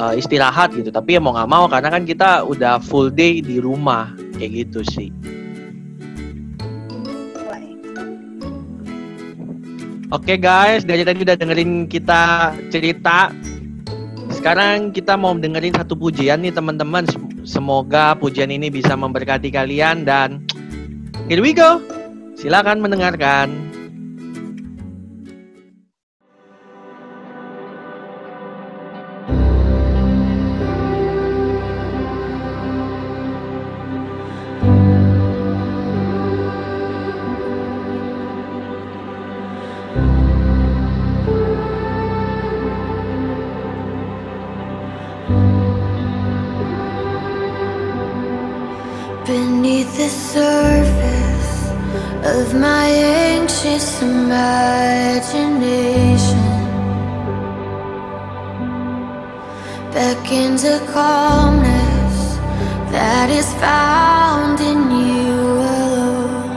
eh, 0.00 0.18
istirahat 0.18 0.74
gitu 0.74 0.90
tapi 0.90 1.14
ya 1.14 1.20
mau 1.22 1.36
nggak 1.36 1.50
mau 1.52 1.70
karena 1.70 1.92
kan 1.92 2.02
kita 2.08 2.42
udah 2.42 2.82
full 2.82 3.12
day 3.12 3.38
di 3.44 3.60
rumah 3.60 4.10
kayak 4.40 4.66
gitu 4.66 4.80
sih 4.82 5.12
Oke 10.08 10.40
guys, 10.40 10.88
dari 10.88 11.04
tadi 11.04 11.20
udah 11.20 11.36
dengerin 11.36 11.84
kita 11.84 12.56
cerita. 12.72 13.28
Sekarang 14.32 14.88
kita 14.88 15.20
mau 15.20 15.36
dengerin 15.36 15.76
satu 15.76 16.00
pujian 16.00 16.40
nih 16.40 16.48
teman-teman. 16.48 17.04
Sem- 17.04 17.28
Semoga 17.44 18.16
pujian 18.16 18.48
ini 18.48 18.72
bisa 18.72 18.96
memberkati 18.96 19.52
kalian 19.52 20.08
dan 20.08 20.44
here 21.28 21.44
we 21.44 21.52
go. 21.52 21.84
Silakan 22.40 22.80
mendengarkan. 22.80 23.52
Beneath 49.26 49.92
the 49.96 50.08
surface 50.08 51.68
of 52.24 52.54
my 52.54 52.86
anxious 52.86 54.00
imagination 54.02 55.28
beckons 59.92 60.64
a 60.64 60.78
calmness 60.92 62.38
that 62.90 63.28
is 63.30 63.52
found 63.54 64.60
in 64.60 64.90
you 64.90 65.34
alone. 65.76 66.48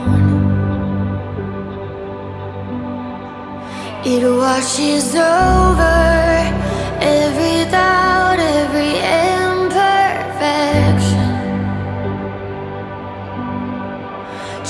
It 4.04 4.22
washes 4.24 5.14
over 5.14 6.11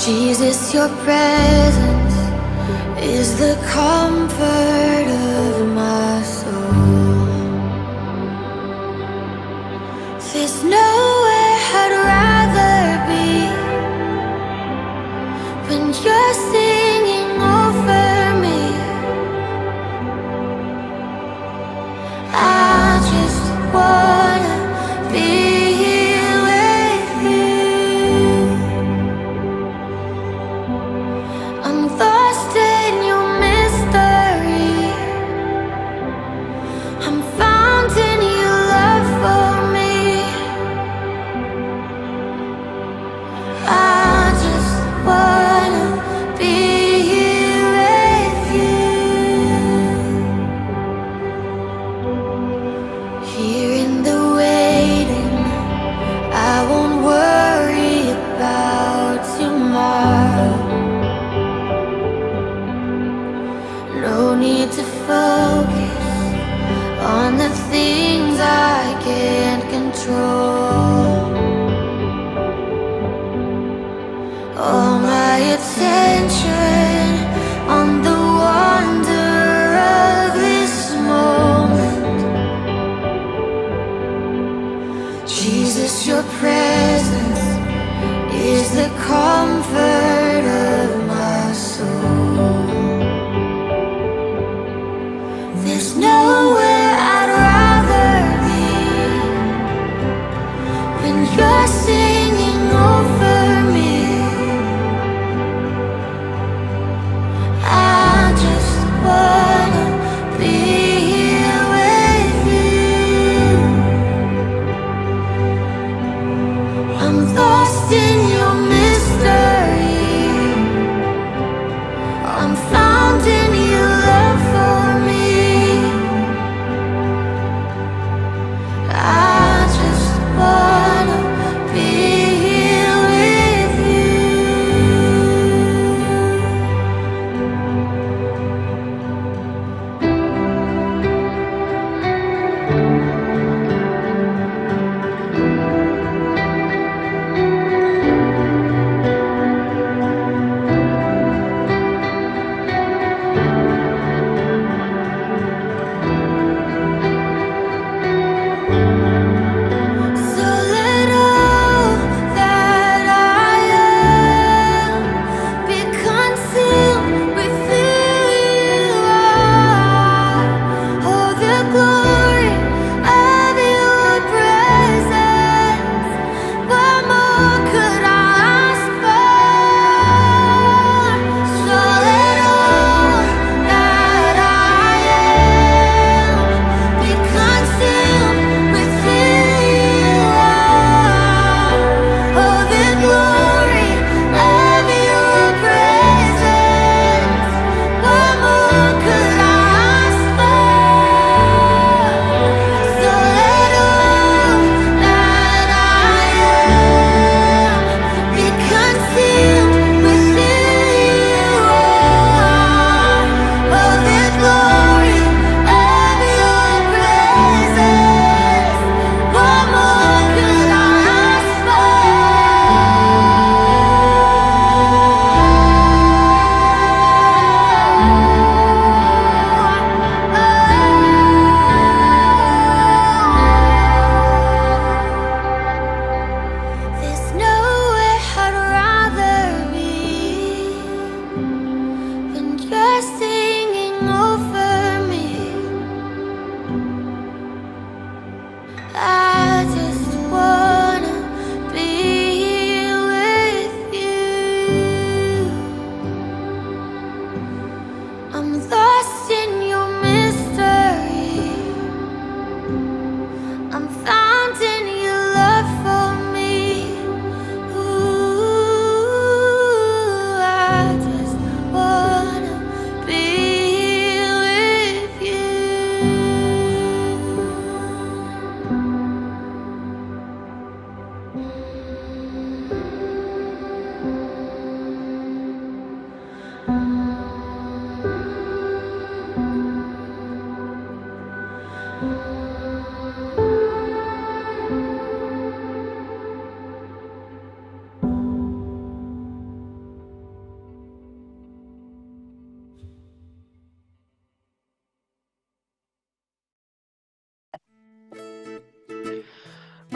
Jesus, 0.05 0.73
your 0.73 0.89
presence 1.05 2.15
is 2.99 3.39
the 3.39 3.55
comfort 3.71 5.07
of 5.07 5.67
my 5.73 6.21
soul. 6.23 7.23
There's 10.33 10.61
nowhere 10.61 11.57
I'd 11.81 11.93
rather 12.11 12.83
be 13.07 13.31
when 15.69 15.93
you're 16.03 16.33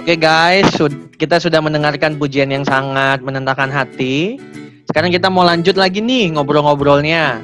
Oke 0.07 0.23
guys, 0.23 0.63
sud- 0.71 1.19
kita 1.19 1.35
sudah 1.35 1.59
mendengarkan 1.59 2.15
pujian 2.15 2.47
yang 2.47 2.63
sangat 2.63 3.19
menenangkan 3.19 3.67
hati. 3.67 4.39
Sekarang 4.87 5.11
kita 5.11 5.27
mau 5.27 5.43
lanjut 5.43 5.75
lagi 5.75 5.99
nih 5.99 6.31
ngobrol-ngobrolnya. 6.31 7.43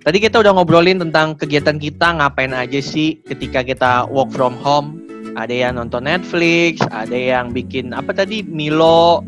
Tadi 0.00 0.16
kita 0.16 0.40
udah 0.40 0.56
ngobrolin 0.56 0.96
tentang 0.96 1.36
kegiatan 1.36 1.76
kita 1.76 2.16
ngapain 2.16 2.56
aja 2.56 2.80
sih 2.80 3.20
ketika 3.20 3.60
kita 3.60 4.08
work 4.08 4.32
from 4.32 4.56
home. 4.56 4.96
Ada 5.36 5.68
yang 5.68 5.72
nonton 5.76 6.08
Netflix, 6.08 6.80
ada 6.88 7.12
yang 7.12 7.52
bikin 7.52 7.92
apa 7.92 8.16
tadi 8.16 8.40
Milo, 8.48 9.20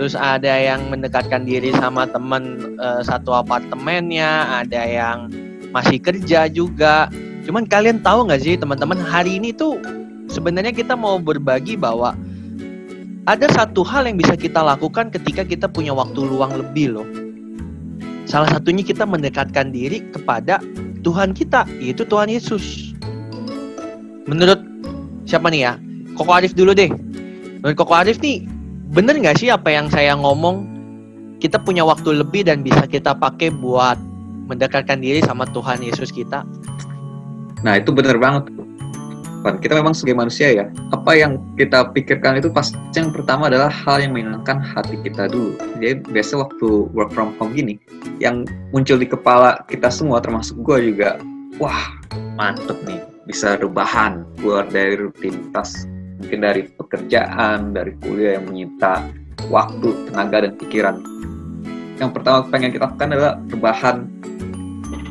terus 0.00 0.16
ada 0.16 0.56
yang 0.56 0.88
mendekatkan 0.88 1.44
diri 1.44 1.76
sama 1.76 2.08
temen 2.08 2.72
eh, 2.80 3.04
satu 3.04 3.36
apartemennya, 3.36 4.64
ada 4.64 4.80
yang 4.80 5.28
masih 5.76 6.00
kerja 6.00 6.48
juga. 6.48 7.12
Cuman 7.44 7.68
kalian 7.68 8.00
tahu 8.00 8.32
nggak 8.32 8.40
sih 8.40 8.56
teman-teman 8.56 8.96
hari 8.96 9.36
ini 9.36 9.52
tuh 9.52 9.76
sebenarnya 10.36 10.76
kita 10.76 10.92
mau 10.92 11.16
berbagi 11.16 11.80
bahwa 11.80 12.12
ada 13.24 13.48
satu 13.48 13.80
hal 13.80 14.04
yang 14.04 14.20
bisa 14.20 14.36
kita 14.36 14.60
lakukan 14.60 15.08
ketika 15.08 15.42
kita 15.42 15.66
punya 15.66 15.96
waktu 15.96 16.20
luang 16.20 16.52
lebih 16.52 17.00
loh. 17.00 17.08
Salah 18.28 18.52
satunya 18.52 18.84
kita 18.84 19.08
mendekatkan 19.08 19.72
diri 19.72 20.04
kepada 20.12 20.60
Tuhan 21.00 21.32
kita, 21.32 21.64
yaitu 21.80 22.04
Tuhan 22.04 22.28
Yesus. 22.28 22.92
Menurut 24.28 24.60
siapa 25.24 25.48
nih 25.48 25.62
ya? 25.64 25.72
Koko 26.14 26.30
Arif 26.36 26.52
dulu 26.52 26.74
deh. 26.76 26.90
Menurut 27.62 27.78
Koko 27.78 27.94
Arif 27.96 28.18
nih, 28.20 28.44
bener 28.92 29.16
nggak 29.18 29.38
sih 29.40 29.48
apa 29.48 29.72
yang 29.72 29.88
saya 29.88 30.14
ngomong? 30.18 30.76
Kita 31.38 31.62
punya 31.62 31.86
waktu 31.86 32.18
lebih 32.22 32.46
dan 32.46 32.66
bisa 32.66 32.86
kita 32.86 33.14
pakai 33.14 33.54
buat 33.54 33.98
mendekatkan 34.50 34.98
diri 34.98 35.22
sama 35.22 35.46
Tuhan 35.50 35.82
Yesus 35.82 36.10
kita. 36.10 36.42
Nah 37.62 37.74
itu 37.78 37.94
benar 37.94 38.18
banget. 38.18 38.55
Kita 39.54 39.78
memang 39.78 39.94
sebagai 39.94 40.18
manusia 40.18 40.50
ya, 40.50 40.66
apa 40.90 41.14
yang 41.14 41.38
kita 41.54 41.94
pikirkan 41.94 42.42
itu 42.42 42.50
pasti 42.50 42.74
yang 42.98 43.14
pertama 43.14 43.46
adalah 43.46 43.70
hal 43.70 44.02
yang 44.02 44.18
menyenangkan 44.18 44.58
hati 44.58 44.98
kita 45.06 45.30
dulu. 45.30 45.54
Jadi 45.78 46.02
biasa 46.10 46.42
waktu 46.42 46.90
work 46.90 47.14
from 47.14 47.30
home 47.38 47.54
gini, 47.54 47.78
yang 48.18 48.42
muncul 48.74 48.98
di 48.98 49.06
kepala 49.06 49.62
kita 49.70 49.86
semua 49.86 50.18
termasuk 50.18 50.58
gue 50.66 50.90
juga, 50.90 51.22
wah 51.62 51.94
mantep 52.34 52.74
nih, 52.90 52.98
bisa 53.30 53.54
rebahan, 53.54 54.26
keluar 54.42 54.66
dari 54.66 54.98
rutinitas, 54.98 55.86
mungkin 56.18 56.42
dari 56.42 56.66
pekerjaan, 56.66 57.70
dari 57.70 57.94
kuliah 58.02 58.42
yang 58.42 58.50
menyita 58.50 59.06
waktu, 59.46 60.10
tenaga, 60.10 60.48
dan 60.48 60.52
pikiran. 60.58 60.96
Yang 61.96 62.10
pertama 62.12 62.44
pengen 62.50 62.74
kita 62.74 62.90
lakukan 62.90 63.14
adalah 63.14 63.34
rebahan 63.48 63.96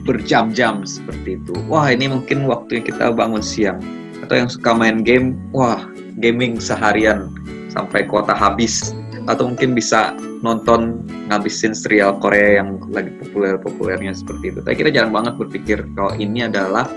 berjam-jam 0.05 0.85
seperti 0.85 1.41
itu. 1.41 1.53
Wah 1.65 1.89
ini 1.89 2.05
mungkin 2.05 2.45
waktunya 2.45 2.85
kita 2.85 3.09
bangun 3.09 3.41
siang 3.41 3.81
atau 4.25 4.41
yang 4.41 4.49
suka 4.49 4.73
main 4.73 5.05
game, 5.05 5.37
wah 5.53 5.85
gaming 6.17 6.57
seharian 6.57 7.29
sampai 7.69 8.09
kuota 8.09 8.33
habis 8.33 8.97
atau 9.29 9.53
mungkin 9.53 9.77
bisa 9.77 10.17
nonton 10.41 11.05
ngabisin 11.29 11.73
serial 11.77 12.17
Korea 12.17 12.61
yang 12.61 12.81
lagi 12.89 13.13
populer-populernya 13.21 14.13
seperti 14.17 14.53
itu. 14.53 14.59
Tapi 14.65 14.75
kita 14.81 14.89
jarang 14.93 15.13
banget 15.13 15.37
berpikir 15.37 15.85
kalau 15.93 16.13
ini 16.17 16.45
adalah 16.45 16.89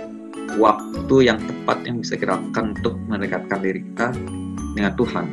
waktu 0.56 1.16
yang 1.28 1.36
tepat 1.40 1.84
yang 1.84 2.00
bisa 2.00 2.16
kita 2.16 2.36
lakukan 2.36 2.76
untuk 2.80 2.94
mendekatkan 3.08 3.58
diri 3.60 3.80
kita 3.92 4.12
dengan 4.76 4.92
Tuhan. 4.96 5.26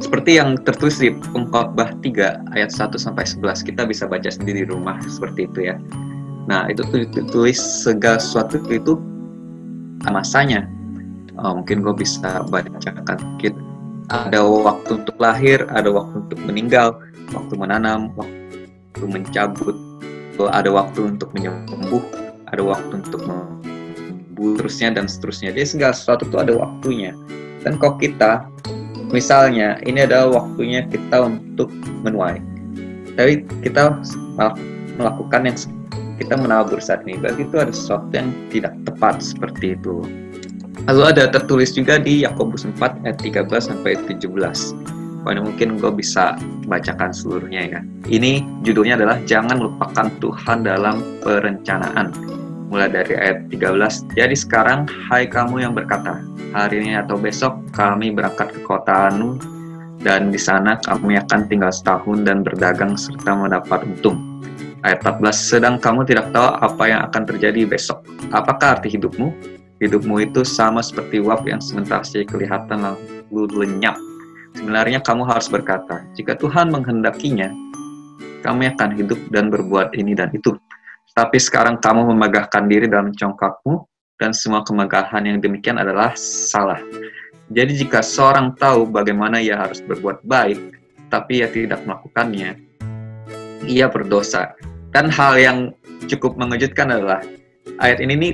Seperti 0.00 0.36
yang 0.36 0.60
tertulis 0.60 1.00
di 1.00 1.16
Pengkhotbah 1.32 1.96
3 2.04 2.52
ayat 2.52 2.70
1 2.72 3.00
sampai 3.00 3.24
11 3.24 3.64
kita 3.64 3.88
bisa 3.88 4.04
baca 4.04 4.28
sendiri 4.28 4.64
di 4.64 4.68
rumah 4.68 5.00
seperti 5.08 5.48
itu 5.48 5.72
ya. 5.72 5.76
Nah, 6.44 6.68
itu 6.68 6.84
tulis 7.32 7.56
segala 7.56 8.20
sesuatu 8.20 8.60
itu 8.68 9.00
masanya. 10.10 10.66
Uh, 11.38 11.60
mungkin 11.60 11.82
gue 11.82 11.94
bisa 11.94 12.44
bacakan 12.48 13.16
sedikit. 13.18 13.54
Ada 14.12 14.44
waktu 14.44 15.00
untuk 15.00 15.16
lahir, 15.16 15.64
ada 15.72 15.88
waktu 15.88 16.28
untuk 16.28 16.38
meninggal, 16.44 17.00
waktu 17.32 17.54
menanam, 17.56 18.12
waktu 18.20 19.04
mencabut, 19.08 19.76
ada 20.52 20.68
waktu 20.68 21.16
untuk 21.16 21.32
menyembuh, 21.32 22.04
ada 22.52 22.60
waktu 22.60 23.00
untuk 23.00 23.24
terusnya 24.60 24.92
dan 24.92 25.08
seterusnya. 25.08 25.56
Jadi 25.56 25.78
segala 25.78 25.96
sesuatu 25.96 26.28
itu 26.28 26.36
ada 26.36 26.52
waktunya. 26.52 27.16
Dan 27.64 27.80
kok 27.80 27.96
kita, 27.96 28.44
misalnya 29.08 29.80
ini 29.88 30.04
adalah 30.04 30.44
waktunya 30.44 30.84
kita 30.84 31.24
untuk 31.24 31.72
menuai, 32.04 32.44
tapi 33.16 33.46
kita 33.64 34.04
melakukan 35.00 35.48
yang 35.48 35.56
kita 36.18 36.34
menabur 36.38 36.78
saat 36.78 37.02
ini 37.04 37.18
berarti 37.18 37.46
itu 37.46 37.56
ada 37.58 37.72
sesuatu 37.74 38.08
yang 38.14 38.30
tidak 38.48 38.74
tepat 38.86 39.20
seperti 39.20 39.74
itu 39.74 40.04
lalu 40.86 41.02
ada 41.08 41.30
tertulis 41.30 41.74
juga 41.74 41.98
di 41.98 42.22
Yakobus 42.22 42.66
4 42.66 43.04
ayat 43.06 43.18
13 43.20 43.48
sampai 43.50 43.98
17 44.08 44.30
Wah, 45.24 45.32
mungkin 45.40 45.80
gue 45.80 45.88
bisa 45.88 46.36
bacakan 46.68 47.08
seluruhnya 47.08 47.64
ya. 47.64 47.80
Ini 48.12 48.44
judulnya 48.60 49.00
adalah 49.00 49.16
Jangan 49.24 49.56
Lupakan 49.56 50.12
Tuhan 50.20 50.68
Dalam 50.68 51.00
Perencanaan. 51.24 52.12
Mulai 52.68 52.92
dari 52.92 53.16
ayat 53.16 53.48
13. 53.48 54.20
Jadi 54.20 54.36
sekarang, 54.36 54.84
hai 55.08 55.24
kamu 55.24 55.64
yang 55.64 55.72
berkata, 55.72 56.20
hari 56.52 56.84
ini 56.84 57.00
atau 57.00 57.16
besok 57.16 57.56
kami 57.72 58.12
berangkat 58.12 58.52
ke 58.52 58.60
kota 58.68 59.08
Anu, 59.08 59.40
dan 60.04 60.28
di 60.28 60.36
sana 60.36 60.76
kami 60.84 61.16
akan 61.16 61.48
tinggal 61.48 61.72
setahun 61.72 62.28
dan 62.28 62.44
berdagang 62.44 62.92
serta 62.92 63.32
mendapat 63.32 63.80
untung 63.88 64.20
ayat 64.84 65.00
14, 65.00 65.32
sedang 65.32 65.74
kamu 65.80 66.04
tidak 66.04 66.28
tahu 66.30 66.44
apa 66.44 66.84
yang 66.84 67.00
akan 67.08 67.22
terjadi 67.24 67.64
besok. 67.64 68.04
Apakah 68.30 68.78
arti 68.78 68.92
hidupmu? 68.92 69.32
Hidupmu 69.80 70.22
itu 70.22 70.44
sama 70.44 70.84
seperti 70.84 71.18
uap 71.24 71.48
yang 71.48 71.58
sementara 71.58 72.04
saja 72.04 72.22
kelihatan 72.28 72.84
lalu 72.84 73.48
lenyap. 73.64 73.96
Sebenarnya 74.54 75.02
kamu 75.02 75.26
harus 75.26 75.50
berkata, 75.50 76.06
jika 76.14 76.38
Tuhan 76.38 76.70
menghendakinya, 76.70 77.50
kami 78.46 78.70
akan 78.70 78.94
hidup 78.94 79.18
dan 79.34 79.50
berbuat 79.50 79.96
ini 79.98 80.14
dan 80.14 80.30
itu. 80.30 80.54
Tapi 81.16 81.40
sekarang 81.42 81.82
kamu 81.82 82.14
memegahkan 82.14 82.68
diri 82.70 82.86
dalam 82.86 83.10
congkakmu, 83.10 83.82
dan 84.22 84.30
semua 84.30 84.62
kemegahan 84.62 85.26
yang 85.26 85.42
demikian 85.42 85.74
adalah 85.74 86.14
salah. 86.14 86.78
Jadi 87.50 87.82
jika 87.82 87.98
seorang 87.98 88.54
tahu 88.54 88.86
bagaimana 88.86 89.42
ia 89.42 89.58
harus 89.58 89.82
berbuat 89.82 90.22
baik, 90.22 90.58
tapi 91.10 91.42
ia 91.42 91.48
tidak 91.50 91.82
melakukannya, 91.82 92.56
ia 93.66 93.86
berdosa. 93.90 94.54
Dan 94.94 95.10
hal 95.10 95.34
yang 95.34 95.58
cukup 96.06 96.38
mengejutkan 96.38 96.86
adalah 96.86 97.18
ayat 97.82 97.98
ini 97.98 98.14
nih 98.14 98.32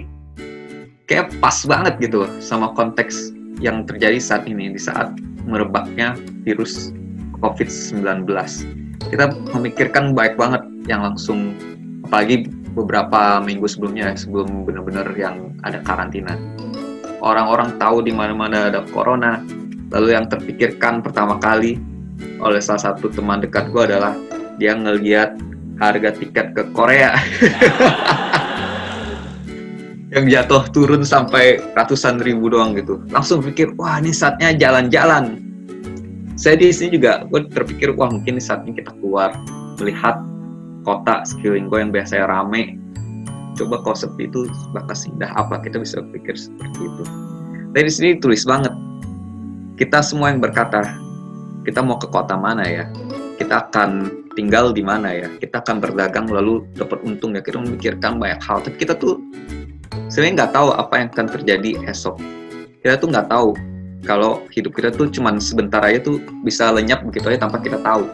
kayak 1.09 1.33
pas 1.41 1.57
banget 1.65 1.97
gitu 2.05 2.29
sama 2.45 2.77
konteks 2.77 3.33
yang 3.65 3.89
terjadi 3.89 4.21
saat 4.21 4.45
ini 4.45 4.69
di 4.69 4.77
saat 4.77 5.17
merebaknya 5.49 6.21
virus 6.45 6.93
COVID-19. 7.41 8.29
Kita 9.09 9.33
memikirkan 9.57 10.13
baik 10.13 10.37
banget 10.37 10.61
yang 10.85 11.01
langsung 11.01 11.57
apalagi 12.05 12.45
beberapa 12.77 13.41
minggu 13.41 13.65
sebelumnya 13.65 14.13
sebelum 14.13 14.69
benar-benar 14.69 15.09
yang 15.17 15.57
ada 15.65 15.81
karantina. 15.81 16.37
Orang-orang 17.25 17.77
tahu 17.81 18.05
di 18.05 18.13
mana-mana 18.13 18.69
ada 18.69 18.85
corona, 18.93 19.41
lalu 19.93 20.13
yang 20.13 20.29
terpikirkan 20.29 21.01
pertama 21.01 21.41
kali 21.41 21.81
oleh 22.41 22.61
salah 22.61 22.93
satu 22.93 23.09
teman 23.09 23.41
dekat 23.41 23.69
gue 23.73 23.83
adalah 23.85 24.13
dia 24.57 24.77
ngeliat 24.77 25.37
harga 25.81 26.13
tiket 26.13 26.53
ke 26.53 26.63
Korea. 26.77 27.17
Yang 30.15 30.25
jatuh 30.37 30.63
turun 30.75 31.03
sampai 31.07 31.63
ratusan 31.73 32.21
ribu 32.21 32.53
doang 32.53 32.77
gitu. 32.77 33.01
Langsung 33.11 33.41
pikir 33.41 33.73
wah 33.81 33.97
ini 33.99 34.13
saatnya 34.13 34.53
jalan-jalan. 34.53 35.41
Saya 36.37 36.59
di 36.61 36.69
sini 36.75 36.99
juga 37.01 37.25
gue 37.31 37.47
terpikir 37.49 37.95
wah 37.97 38.11
mungkin 38.13 38.37
ini 38.37 38.43
saatnya 38.43 38.75
kita 38.75 38.93
keluar 39.01 39.33
melihat 39.79 40.21
kota 40.83 41.23
sekeliling 41.25 41.71
gue 41.71 41.79
yang 41.79 41.93
biasanya 41.95 42.27
rame. 42.29 42.77
Coba 43.55 43.81
kalau 43.87 43.97
sepi 43.97 44.27
itu 44.27 44.51
bakal 44.75 44.97
sindah 44.99 45.31
apa 45.39 45.63
kita 45.63 45.79
bisa 45.79 46.03
pikir 46.11 46.35
seperti 46.35 46.81
itu? 46.81 47.05
Dari 47.71 47.91
sini 47.93 48.19
tulis 48.19 48.43
banget 48.43 48.75
kita 49.79 50.03
semua 50.03 50.35
yang 50.35 50.43
berkata 50.43 50.91
kita 51.63 51.87
mau 51.87 52.03
ke 52.03 52.11
kota 52.11 52.35
mana 52.35 52.67
ya? 52.67 52.85
Kita 53.39 53.71
akan 53.71 54.20
tinggal 54.35 54.71
di 54.75 54.83
mana 54.85 55.11
ya. 55.15 55.29
Kita 55.39 55.63
akan 55.63 55.83
berdagang 55.83 56.31
lalu 56.31 56.67
dapat 56.77 57.03
untung 57.03 57.35
ya. 57.35 57.43
Kita 57.43 57.59
memikirkan 57.59 58.19
banyak 58.19 58.41
hal. 58.43 58.63
Tapi 58.63 58.77
kita 58.79 58.95
tuh 58.99 59.19
sebenarnya 60.11 60.45
nggak 60.45 60.53
tahu 60.55 60.69
apa 60.75 60.95
yang 60.99 61.09
akan 61.15 61.27
terjadi 61.29 61.71
esok. 61.87 62.17
Kita 62.81 62.97
tuh 62.97 63.09
nggak 63.13 63.29
tahu 63.29 63.53
kalau 64.05 64.43
hidup 64.55 64.73
kita 64.73 64.89
tuh 64.91 65.13
cuman 65.13 65.37
sebentar 65.37 65.85
aja 65.85 66.01
tuh 66.01 66.23
bisa 66.43 66.73
lenyap 66.73 67.05
begitu 67.05 67.31
aja 67.31 67.47
tanpa 67.47 67.61
kita 67.61 67.79
tahu. 67.85 68.09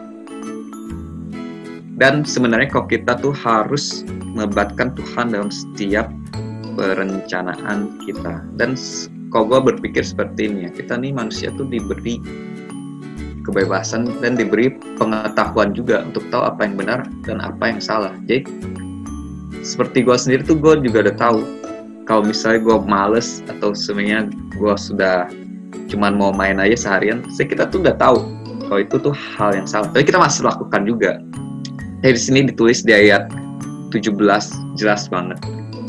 Dan 1.97 2.21
sebenarnya 2.21 2.69
kok 2.69 2.93
kita 2.93 3.17
tuh 3.17 3.33
harus 3.33 4.05
melibatkan 4.37 4.93
Tuhan 4.93 5.33
dalam 5.33 5.49
setiap 5.49 6.13
perencanaan 6.77 7.97
kita. 8.05 8.45
Dan 8.53 8.77
kok 9.33 9.49
gue 9.49 9.59
berpikir 9.59 10.05
seperti 10.05 10.47
ini 10.47 10.69
ya 10.69 10.71
kita 10.71 10.95
nih 10.95 11.11
manusia 11.11 11.51
tuh 11.57 11.67
diberi 11.67 12.21
kebebasan 13.47 14.19
dan 14.19 14.35
diberi 14.35 14.75
pengetahuan 14.99 15.71
juga 15.71 16.03
untuk 16.03 16.27
tahu 16.27 16.43
apa 16.43 16.67
yang 16.67 16.75
benar 16.75 16.99
dan 17.23 17.39
apa 17.39 17.71
yang 17.71 17.79
salah. 17.79 18.11
Jadi 18.27 18.43
seperti 19.63 20.03
gue 20.03 20.17
sendiri 20.19 20.43
tuh 20.43 20.59
gue 20.59 20.83
juga 20.83 21.07
udah 21.07 21.15
tahu 21.15 21.39
kalau 22.07 22.23
misalnya 22.27 22.63
gue 22.63 22.77
males 22.83 23.43
atau 23.47 23.71
sebenarnya 23.71 24.31
gue 24.55 24.73
sudah 24.75 25.27
cuman 25.87 26.19
mau 26.19 26.31
main 26.35 26.59
aja 26.59 26.75
seharian, 26.75 27.23
saya 27.31 27.47
kita 27.47 27.67
tuh 27.71 27.83
udah 27.83 27.95
tahu 27.95 28.19
kalau 28.67 28.79
itu 28.83 28.95
tuh 28.99 29.15
hal 29.15 29.55
yang 29.55 29.67
salah. 29.67 29.87
Tapi 29.91 30.03
kita 30.03 30.19
masih 30.19 30.43
lakukan 30.47 30.83
juga. 30.83 31.19
Dari 32.03 32.19
sini 32.19 32.45
ditulis 32.47 32.83
di 32.83 32.93
ayat 32.93 33.31
17 33.91 34.19
jelas 34.75 35.07
banget. 35.07 35.39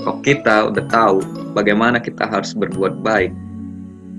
Kalau 0.03 0.19
kita 0.23 0.57
udah 0.73 0.85
tahu 0.89 1.19
bagaimana 1.53 1.99
kita 1.99 2.25
harus 2.25 2.55
berbuat 2.55 3.03
baik, 3.03 3.35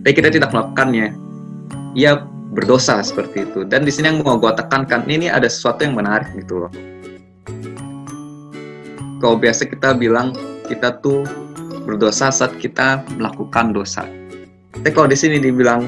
tapi 0.04 0.14
kita 0.14 0.30
tidak 0.30 0.52
melakukannya, 0.52 1.16
ya 1.96 2.24
berdosa 2.60 3.00
seperti 3.00 3.48
itu. 3.48 3.64
Dan 3.64 3.88
di 3.88 3.92
sini 3.96 4.12
yang 4.12 4.20
mau 4.20 4.36
gue 4.36 4.52
tekankan 4.52 5.08
ini 5.08 5.32
ada 5.32 5.48
sesuatu 5.48 5.88
yang 5.88 5.96
menarik 5.96 6.28
gitu 6.36 6.68
loh. 6.68 6.72
Kalau 9.24 9.40
biasa 9.40 9.72
kita 9.72 9.96
bilang 9.96 10.36
kita 10.68 11.00
tuh 11.00 11.24
berdosa 11.88 12.28
saat 12.36 12.52
kita 12.60 13.00
melakukan 13.16 13.72
dosa. 13.72 14.04
Tapi 14.76 14.92
kalau 14.92 15.08
di 15.08 15.16
sini 15.16 15.40
dibilang 15.40 15.88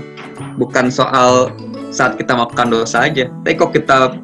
bukan 0.55 0.87
soal 0.87 1.51
saat 1.91 2.15
kita 2.15 2.31
melakukan 2.39 2.71
dosa 2.71 3.03
aja, 3.03 3.27
tapi 3.27 3.53
kok 3.59 3.75
kita 3.75 4.15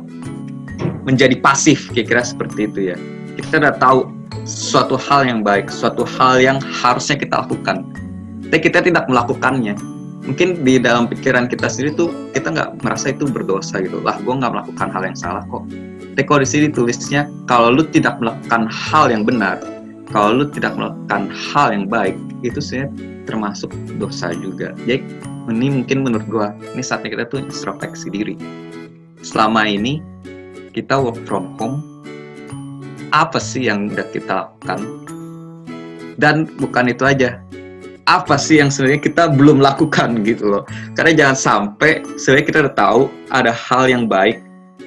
menjadi 1.03 1.35
pasif 1.43 1.91
kira-kira 1.91 2.23
seperti 2.23 2.71
itu 2.71 2.95
ya. 2.95 2.97
Kita 3.35 3.59
udah 3.59 3.75
tahu 3.75 3.99
suatu 4.47 4.95
hal 4.95 5.27
yang 5.27 5.39
baik, 5.43 5.67
suatu 5.67 6.07
hal 6.07 6.39
yang 6.39 6.57
harusnya 6.63 7.19
kita 7.19 7.43
lakukan. 7.43 7.83
Tapi 8.47 8.59
kita 8.63 8.79
tidak 8.79 9.07
melakukannya 9.11 9.75
mungkin 10.27 10.61
di 10.67 10.75
dalam 10.77 11.07
pikiran 11.07 11.47
kita 11.47 11.71
sendiri 11.71 11.95
tuh 11.95 12.11
kita 12.35 12.51
nggak 12.51 12.83
merasa 12.83 13.15
itu 13.15 13.25
berdosa 13.25 13.79
gitu. 13.79 14.03
Lah 14.03 14.19
gue 14.19 14.33
nggak 14.35 14.51
melakukan 14.51 14.87
hal 14.91 15.03
yang 15.07 15.17
salah 15.17 15.43
kok. 15.47 15.63
Tapi 16.13 16.23
kalau 16.27 16.41
di 16.43 16.49
sini 16.49 16.67
tulisnya 16.69 17.25
kalau 17.47 17.71
lu 17.71 17.87
tidak 17.87 18.19
melakukan 18.19 18.67
hal 18.67 19.07
yang 19.07 19.23
benar 19.23 19.57
kalau 20.11 20.43
lu 20.43 20.45
tidak 20.51 20.75
melakukan 20.75 21.31
hal 21.31 21.71
yang 21.71 21.87
baik 21.87 22.15
itu 22.43 22.59
sebenarnya 22.59 22.91
termasuk 23.27 23.71
dosa 23.99 24.35
juga. 24.35 24.75
Jadi 24.83 25.03
ini 25.47 25.67
mungkin 25.81 26.03
menurut 26.03 26.27
gue 26.27 26.47
ini 26.75 26.83
saatnya 26.83 27.15
kita 27.15 27.23
tuh 27.31 27.39
introspeksi 27.47 28.11
diri. 28.11 28.35
Selama 29.23 29.63
ini 29.67 30.03
kita 30.75 30.99
work 30.99 31.17
from 31.23 31.55
home. 31.57 31.79
Apa 33.15 33.39
sih 33.39 33.71
yang 33.71 33.87
udah 33.87 34.03
kita 34.11 34.51
lakukan? 34.51 34.83
Dan 36.19 36.49
bukan 36.59 36.91
itu 36.91 37.07
aja 37.07 37.39
apa 38.07 38.39
sih 38.39 38.63
yang 38.63 38.71
sebenarnya 38.71 39.03
kita 39.03 39.23
belum 39.35 39.59
lakukan 39.59 40.23
gitu 40.23 40.47
loh. 40.47 40.63
Karena 40.95 41.11
jangan 41.11 41.37
sampai 41.37 41.99
sebenarnya 42.15 42.45
kita 42.47 42.57
udah 42.63 42.75
tahu 42.75 43.01
ada 43.27 43.51
hal 43.51 43.83
yang 43.91 44.07
baik 44.07 44.39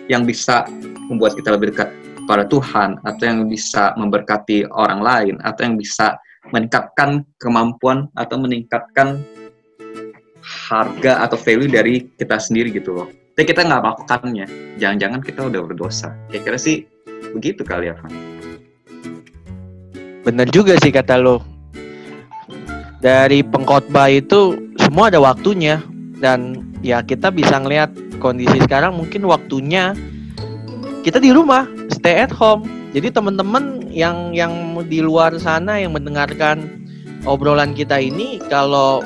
yang 0.09 0.25
bisa 0.25 0.65
membuat 1.13 1.37
kita 1.37 1.53
lebih 1.53 1.77
dekat 1.77 1.93
pada 2.25 2.49
Tuhan 2.49 2.97
atau 3.05 3.25
yang 3.29 3.45
bisa 3.47 3.93
memberkati 4.01 4.73
orang 4.73 5.05
lain 5.05 5.35
atau 5.45 5.69
yang 5.69 5.77
bisa 5.77 6.17
meningkatkan 6.49 7.29
kemampuan 7.37 8.09
atau 8.17 8.41
meningkatkan 8.41 9.21
harga 10.41 11.21
atau 11.29 11.37
value 11.37 11.69
dari 11.69 12.09
kita 12.17 12.41
sendiri 12.41 12.73
gitu 12.73 12.97
loh. 12.97 13.09
Tapi 13.37 13.45
kita 13.45 13.69
nggak 13.69 13.83
melakukannya. 13.85 14.47
Jangan-jangan 14.81 15.21
kita 15.21 15.41
udah 15.45 15.61
berdosa. 15.69 16.17
Kira-kira 16.33 16.57
sih 16.57 16.89
begitu 17.37 17.61
kali 17.63 17.93
ya 17.93 17.95
Van. 18.01 18.13
Bener 20.25 20.49
juga 20.49 20.81
sih 20.81 20.89
kata 20.89 21.21
lo. 21.21 21.50
Dari 23.01 23.41
pengkhotbah 23.41 24.13
itu 24.13 24.57
semua 24.77 25.09
ada 25.09 25.21
waktunya. 25.21 25.81
Dan 26.21 26.69
ya 26.85 27.01
kita 27.01 27.33
bisa 27.33 27.57
ngelihat 27.57 27.89
kondisi 28.21 28.61
sekarang 28.61 28.93
mungkin 29.01 29.25
waktunya 29.25 29.97
kita 31.01 31.17
di 31.17 31.33
rumah, 31.33 31.65
stay 31.89 32.21
at 32.21 32.29
home. 32.29 32.69
Jadi 32.93 33.09
teman-teman 33.09 33.89
yang 33.89 34.37
yang 34.37 34.53
di 34.85 35.01
luar 35.01 35.33
sana 35.41 35.81
yang 35.81 35.97
mendengarkan 35.97 36.69
obrolan 37.25 37.73
kita 37.73 37.97
ini 37.97 38.37
kalau 38.53 39.01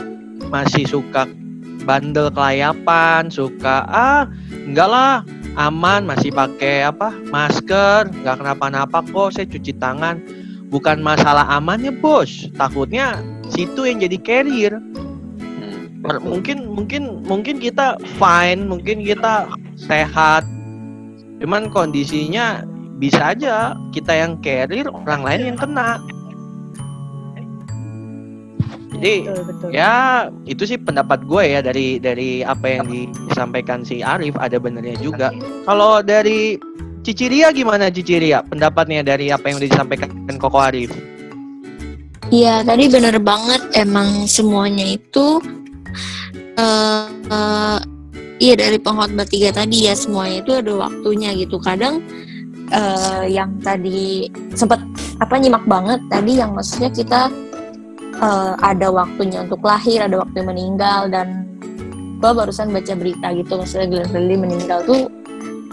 masih 0.51 0.83
suka 0.91 1.31
bandel 1.87 2.35
kelayapan, 2.35 3.31
suka 3.31 3.87
ah 3.87 4.27
enggak 4.67 4.89
lah 4.91 5.15
aman 5.55 6.03
masih 6.03 6.35
pakai 6.35 6.83
apa 6.83 7.15
masker 7.31 8.11
nggak 8.11 8.37
kenapa-napa 8.43 9.07
kok 9.07 9.39
saya 9.39 9.47
cuci 9.47 9.79
tangan. 9.79 10.19
Bukan 10.73 10.99
masalah 11.07 11.47
amannya 11.55 11.95
bos. 11.95 12.51
Takutnya 12.59 13.23
situ 13.55 13.87
yang 13.87 14.03
jadi 14.03 14.19
carrier. 14.21 14.75
Hmm, 14.77 16.03
Per- 16.03 16.21
mungkin 16.21 16.69
mungkin 16.69 17.23
mungkin 17.25 17.63
kita 17.63 17.97
fine 18.19 18.67
mungkin 18.67 19.07
kita 19.07 19.49
sehat. 19.79 20.43
Cuman 21.39 21.71
kondisinya 21.71 22.67
bisa 22.99 23.35
aja 23.35 23.79
kita 23.95 24.13
yang 24.13 24.39
carrier 24.43 24.91
orang 24.91 25.23
lain 25.23 25.55
yang 25.55 25.59
kena. 25.59 26.03
Jadi 28.95 29.27
betul 29.27 29.43
betul. 29.51 29.69
ya 29.75 29.93
itu 30.47 30.63
sih 30.71 30.79
pendapat 30.79 31.27
gue 31.27 31.43
ya 31.43 31.61
dari 31.61 31.99
dari 31.99 32.47
apa 32.47 32.79
yang 32.79 32.87
disampaikan 33.27 33.83
si 33.83 34.07
Arif 34.07 34.39
ada 34.39 34.57
benernya 34.59 34.95
juga. 35.03 35.35
Kalau 35.67 35.99
dari 36.01 36.57
Ciciria 37.05 37.53
gimana 37.53 37.93
Ciciria? 37.93 38.41
Pendapatnya 38.47 39.05
dari 39.05 39.29
apa 39.29 39.51
yang 39.51 39.61
udah 39.61 39.69
disampaikan 39.69 40.09
Koko 40.41 40.57
Arif 40.57 41.14
Iya, 42.33 42.65
tadi 42.65 42.89
bener 42.89 43.17
banget. 43.21 43.61
Emang 43.77 44.25
semuanya 44.25 44.85
itu, 44.97 45.43
eh 46.57 47.07
eh, 47.29 47.79
iya 48.41 48.55
dari 48.57 48.79
pengkhotbah 48.81 49.29
tiga 49.29 49.53
tadi 49.53 49.89
ya 49.89 49.95
semuanya 49.97 50.41
itu 50.41 50.53
ada 50.57 50.73
waktunya 50.89 51.37
gitu. 51.37 51.61
Kadang 51.61 52.01
eh, 52.73 53.25
yang 53.29 53.61
tadi 53.61 54.29
sempat 54.57 54.81
apa 55.21 55.35
nyimak 55.39 55.65
banget 55.69 56.01
tadi 56.11 56.41
yang 56.41 56.57
maksudnya 56.57 56.91
kita 56.91 57.21
eh, 58.19 58.53
ada 58.65 58.89
waktunya 58.89 59.45
untuk 59.45 59.61
lahir, 59.61 60.09
ada 60.09 60.25
waktu 60.25 60.41
meninggal 60.41 61.13
dan 61.13 61.45
gua 62.25 62.33
barusan 62.33 62.73
baca 62.73 62.95
berita 62.97 63.37
gitu 63.37 63.61
maksudnya 63.61 63.87
Glenn 63.91 64.09
Fredly 64.09 64.37
meninggal 64.41 64.81
tuh 64.89 65.13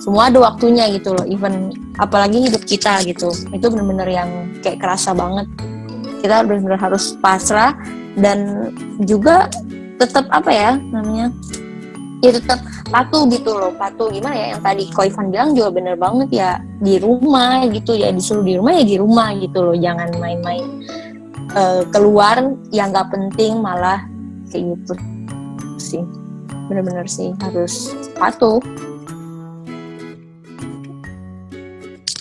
semua 0.03 0.27
ada 0.27 0.41
waktunya 0.41 0.89
gitu 0.91 1.15
loh. 1.15 1.23
Even 1.29 1.71
apalagi 2.01 2.43
hidup 2.49 2.65
kita 2.67 2.99
gitu. 3.07 3.31
Itu 3.55 3.71
bener-bener 3.71 4.09
yang 4.09 4.29
kayak 4.65 4.81
kerasa 4.81 5.13
banget 5.15 5.47
kita 6.21 6.45
benar-benar 6.45 6.79
harus 6.79 7.17
pasrah 7.17 7.73
dan 8.15 8.69
juga 9.03 9.49
tetap 9.97 10.25
apa 10.29 10.49
ya 10.49 10.71
namanya 10.93 11.33
ya 12.21 12.37
tetap 12.37 12.61
patuh 12.93 13.25
gitu 13.29 13.51
loh 13.53 13.73
patuh. 13.75 14.13
Gimana 14.13 14.35
ya 14.37 14.47
yang 14.55 14.61
tadi 14.61 14.83
Ko 14.93 15.05
Ivan 15.05 15.33
bilang 15.33 15.49
juga 15.57 15.69
bener 15.73 15.95
banget 15.97 16.29
ya 16.29 16.49
di 16.81 17.01
rumah 17.01 17.65
gitu 17.69 17.97
ya 17.97 18.13
disuruh 18.13 18.45
di 18.45 18.55
rumah 18.61 18.73
ya 18.77 18.85
di 18.85 18.97
rumah 19.01 19.29
gitu 19.41 19.57
loh 19.61 19.75
jangan 19.77 20.09
main-main 20.21 20.65
eh, 21.57 21.81
keluar 21.89 22.37
yang 22.69 22.93
nggak 22.93 23.09
penting 23.09 23.59
malah 23.59 24.05
kayak 24.53 24.77
gitu 24.77 24.93
sih. 25.81 26.03
Bener-bener 26.69 27.09
sih 27.09 27.33
harus 27.41 27.91
patuh. 28.15 28.61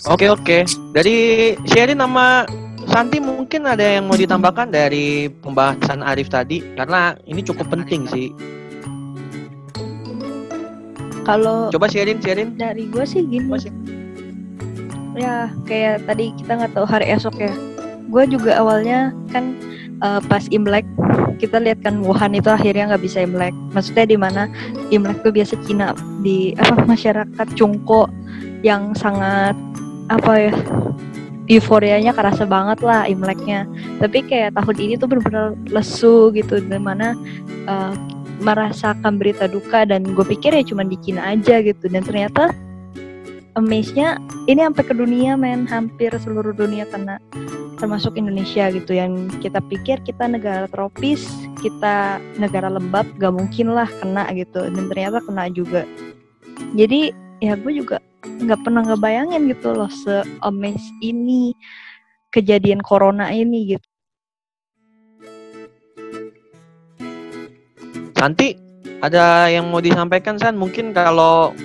Oke 0.09 0.33
oke. 0.33 0.65
Dari 0.97 1.53
Sherin 1.69 2.01
sama 2.01 2.49
Santi 2.91 3.23
mungkin 3.23 3.63
ada 3.63 3.87
yang 3.87 4.11
mau 4.11 4.19
ditambahkan 4.19 4.67
dari 4.67 5.31
pembahasan 5.31 6.03
Arif 6.03 6.27
tadi? 6.27 6.59
Karena 6.75 7.15
ini 7.23 7.39
cukup 7.39 7.71
penting 7.71 8.03
sih. 8.11 8.29
kalau 11.21 11.69
Coba 11.69 11.85
Sherin 11.85 12.17
Sherin. 12.17 12.57
dari 12.57 12.89
gue 12.89 13.05
sih 13.05 13.21
gini. 13.23 13.45
Coba, 13.45 13.69
ya 15.15 15.47
kayak 15.69 16.03
tadi 16.09 16.33
kita 16.33 16.57
nggak 16.57 16.73
tahu 16.73 16.83
hari 16.89 17.07
esok 17.13 17.37
ya. 17.37 17.53
Gue 18.09 18.25
juga 18.27 18.57
awalnya 18.57 19.13
kan 19.29 19.55
eh, 20.01 20.21
pas 20.25 20.43
imlek 20.49 20.83
kita 21.37 21.57
lihat 21.61 21.79
kan 21.85 22.01
Wuhan 22.01 22.33
itu 22.35 22.49
akhirnya 22.49 22.91
nggak 22.91 23.05
bisa 23.05 23.23
imlek. 23.23 23.53
Maksudnya 23.71 24.05
di 24.09 24.17
mana? 24.17 24.49
Imlek 24.89 25.21
tuh 25.21 25.31
biasa 25.31 25.55
Cina 25.63 25.93
di 26.25 26.57
apa 26.57 26.83
masyarakat 26.89 27.47
Cungko 27.55 28.09
yang 28.65 28.91
sangat 28.97 29.55
apa 30.09 30.31
ya 30.49 30.53
euforianya 31.51 32.15
kerasa 32.15 32.47
banget 32.47 32.79
lah 32.79 33.03
imleknya. 33.03 33.67
Tapi 33.99 34.23
kayak 34.23 34.55
tahun 34.55 34.77
ini 34.79 34.93
tuh 34.95 35.11
benar-benar 35.11 35.59
lesu 35.67 36.31
gitu 36.31 36.63
di 36.63 36.79
mana 36.79 37.11
eh, 37.67 37.93
merasakan 38.39 39.19
berita 39.19 39.51
duka 39.51 39.83
dan 39.83 40.07
gue 40.07 40.25
pikir 40.25 40.55
ya 40.55 40.63
cuma 40.63 40.87
di 40.87 40.95
Cina 41.03 41.35
aja 41.35 41.59
gitu. 41.59 41.91
Dan 41.91 42.07
ternyata 42.07 42.55
amaze-nya 43.59 44.15
ini 44.47 44.63
sampai 44.63 44.83
ke 44.87 44.93
dunia 44.95 45.35
men. 45.35 45.67
Hampir 45.67 46.15
seluruh 46.15 46.55
dunia 46.55 46.87
kena 46.87 47.19
termasuk 47.75 48.15
Indonesia 48.15 48.71
gitu. 48.71 48.95
Yang 48.95 49.35
kita 49.43 49.59
pikir 49.67 49.99
kita 50.07 50.31
negara 50.31 50.71
tropis 50.71 51.27
kita 51.61 52.17
negara 52.41 52.73
lembab 52.73 53.05
gak 53.19 53.35
mungkin 53.35 53.75
lah 53.75 53.91
kena 53.99 54.31
gitu. 54.33 54.71
Dan 54.71 54.87
ternyata 54.87 55.19
kena 55.19 55.51
juga. 55.51 55.83
Jadi 56.79 57.11
ya 57.43 57.59
gue 57.59 57.73
juga 57.75 57.99
nggak 58.21 58.61
pernah 58.61 58.83
ngebayangin 58.85 59.49
gitu 59.49 59.73
loh 59.73 59.89
se 59.89 60.21
amaze 60.45 60.89
ini 61.01 61.53
kejadian 62.29 62.79
corona 62.81 63.33
ini 63.33 63.75
gitu. 63.75 63.87
Santi 68.15 68.53
ada 69.01 69.49
yang 69.49 69.73
mau 69.73 69.81
disampaikan 69.81 70.37
San? 70.37 70.53
Mungkin 70.53 70.93
kalau 70.93 71.57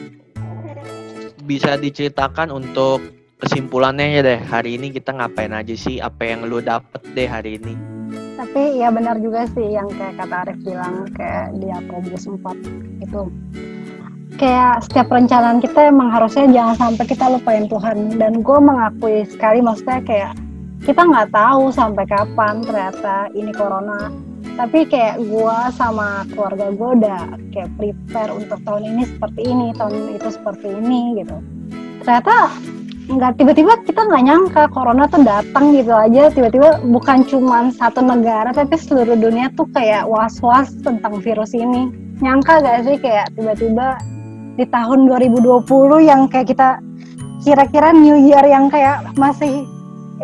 bisa 1.44 1.76
diceritakan 1.76 2.48
untuk 2.48 3.04
kesimpulannya 3.44 4.16
ya 4.16 4.22
deh. 4.24 4.40
Hari 4.40 4.80
ini 4.80 4.88
kita 4.88 5.12
ngapain 5.12 5.52
aja 5.52 5.76
sih? 5.76 6.00
Apa 6.00 6.32
yang 6.32 6.48
lu 6.48 6.64
dapet 6.64 7.04
deh 7.12 7.28
hari 7.28 7.60
ini? 7.60 7.76
Tapi 8.40 8.80
ya 8.80 8.88
benar 8.88 9.20
juga 9.20 9.44
sih 9.52 9.76
yang 9.76 9.88
kayak 9.92 10.16
kata 10.16 10.36
Arif 10.48 10.58
bilang 10.64 11.04
kayak 11.12 11.52
di 11.60 11.68
Yakobus 11.68 12.24
4 12.24 13.04
itu 13.04 13.20
kayak 14.34 14.82
setiap 14.82 15.06
perencanaan 15.06 15.62
kita 15.62 15.94
emang 15.94 16.10
harusnya 16.10 16.50
jangan 16.50 16.74
sampai 16.74 17.04
kita 17.06 17.30
lupain 17.30 17.70
Tuhan. 17.70 18.18
Dan 18.18 18.42
gue 18.42 18.58
mengakui 18.58 19.22
sekali 19.30 19.62
maksudnya 19.62 20.02
kayak 20.02 20.32
kita 20.82 21.02
nggak 21.02 21.30
tahu 21.30 21.70
sampai 21.70 22.04
kapan 22.10 22.66
ternyata 22.66 23.30
ini 23.38 23.54
corona. 23.54 24.10
Tapi 24.56 24.88
kayak 24.88 25.22
gue 25.22 25.58
sama 25.76 26.24
keluarga 26.32 26.72
gue 26.74 26.88
udah 27.02 27.22
kayak 27.54 27.70
prepare 27.78 28.32
untuk 28.34 28.58
tahun 28.66 28.82
ini 28.94 29.02
seperti 29.06 29.40
ini 29.46 29.66
tahun 29.78 29.94
itu 30.18 30.28
seperti 30.34 30.66
ini 30.74 31.22
gitu. 31.22 31.36
Ternyata 32.02 32.50
nggak 33.06 33.38
tiba-tiba 33.38 33.72
kita 33.86 34.02
nggak 34.02 34.24
nyangka 34.26 34.62
corona 34.74 35.06
tuh 35.06 35.22
datang 35.22 35.76
gitu 35.76 35.92
aja. 35.92 36.32
Tiba-tiba 36.32 36.82
bukan 36.82 37.22
cuma 37.28 37.70
satu 37.70 38.02
negara 38.02 38.50
tapi 38.50 38.74
seluruh 38.74 39.14
dunia 39.14 39.52
tuh 39.54 39.68
kayak 39.70 40.08
was-was 40.08 40.72
tentang 40.82 41.20
virus 41.20 41.52
ini. 41.52 41.92
Nyangka 42.16 42.64
gak 42.64 42.88
sih 42.88 42.96
kayak 42.96 43.28
tiba-tiba 43.36 44.00
di 44.56 44.64
tahun 44.64 45.04
2020 45.08 45.68
yang 46.00 46.26
kayak 46.32 46.48
kita 46.48 46.80
kira-kira 47.44 47.92
New 47.92 48.16
Year 48.16 48.42
yang 48.42 48.72
kayak 48.72 49.12
masih 49.20 49.68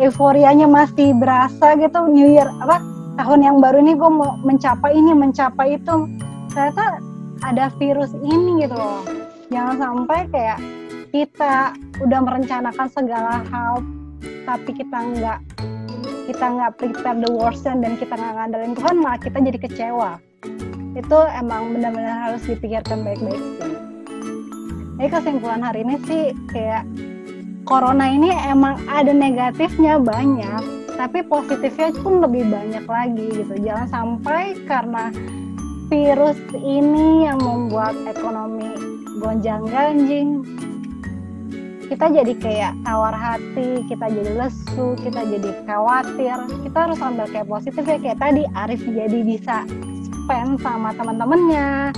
euforianya 0.01 0.65
masih 0.65 1.13
berasa 1.13 1.77
gitu 1.77 2.09
New 2.09 2.25
Year 2.25 2.49
apa 2.65 2.81
tahun 3.21 3.45
yang 3.45 3.57
baru 3.61 3.77
ini 3.85 3.93
gue 3.93 4.09
mau 4.09 4.35
mencapai 4.41 4.97
ini 4.97 5.13
mencapai 5.13 5.77
itu. 5.77 6.09
Ternyata 6.49 6.99
ada 7.45 7.69
virus 7.77 8.13
ini 8.25 8.65
gitu 8.65 8.73
loh. 8.73 9.05
Jangan 9.53 9.77
sampai 9.77 10.19
kayak 10.33 10.59
kita 11.13 11.77
udah 12.01 12.19
merencanakan 12.25 12.87
segala 12.89 13.45
hal 13.53 13.85
tapi 14.49 14.73
kita 14.73 14.97
nggak 14.97 15.39
kita 16.25 16.45
nggak 16.57 16.71
prepare 16.81 17.19
the 17.21 17.31
worst 17.37 17.63
dan 17.69 17.93
kita 18.01 18.17
nggak 18.17 18.33
ngandelin 18.33 18.73
Tuhan 18.73 18.95
malah 18.97 19.19
kita 19.21 19.37
jadi 19.37 19.59
kecewa. 19.61 20.11
Itu 20.97 21.19
emang 21.37 21.77
benar-benar 21.77 22.33
harus 22.33 22.41
dipikirkan 22.49 23.05
baik-baik 23.05 23.41
sih 23.61 23.92
jadi 25.03 25.19
kesimpulan 25.19 25.59
hari 25.59 25.83
ini 25.83 25.99
sih 26.07 26.31
kayak 26.47 26.87
corona 27.67 28.07
ini 28.07 28.31
emang 28.47 28.79
ada 28.87 29.11
negatifnya 29.11 29.99
banyak 29.99 30.63
tapi 30.95 31.19
positifnya 31.27 31.91
pun 31.99 32.23
lebih 32.23 32.47
banyak 32.47 32.87
lagi 32.87 33.27
gitu 33.35 33.51
jangan 33.67 33.91
sampai 33.91 34.55
karena 34.63 35.11
virus 35.91 36.39
ini 36.55 37.27
yang 37.27 37.35
membuat 37.35 37.99
ekonomi 38.07 38.71
gonjang 39.19 39.67
ganjing 39.67 40.39
kita 41.91 42.07
jadi 42.07 42.33
kayak 42.39 42.73
tawar 42.87 43.11
hati, 43.11 43.83
kita 43.91 44.07
jadi 44.07 44.31
lesu, 44.39 44.97
kita 45.03 45.29
jadi 45.29 45.51
khawatir. 45.67 46.41
Kita 46.65 46.77
harus 46.89 46.97
ambil 46.97 47.27
kayak 47.29 47.45
positif 47.45 47.85
ya 47.85 47.99
kayak 48.01 48.17
tadi 48.17 48.47
Arif 48.55 48.81
jadi 48.81 49.19
bisa 49.21 49.61
spend 50.01 50.57
sama 50.63 50.95
teman-temannya, 50.97 51.93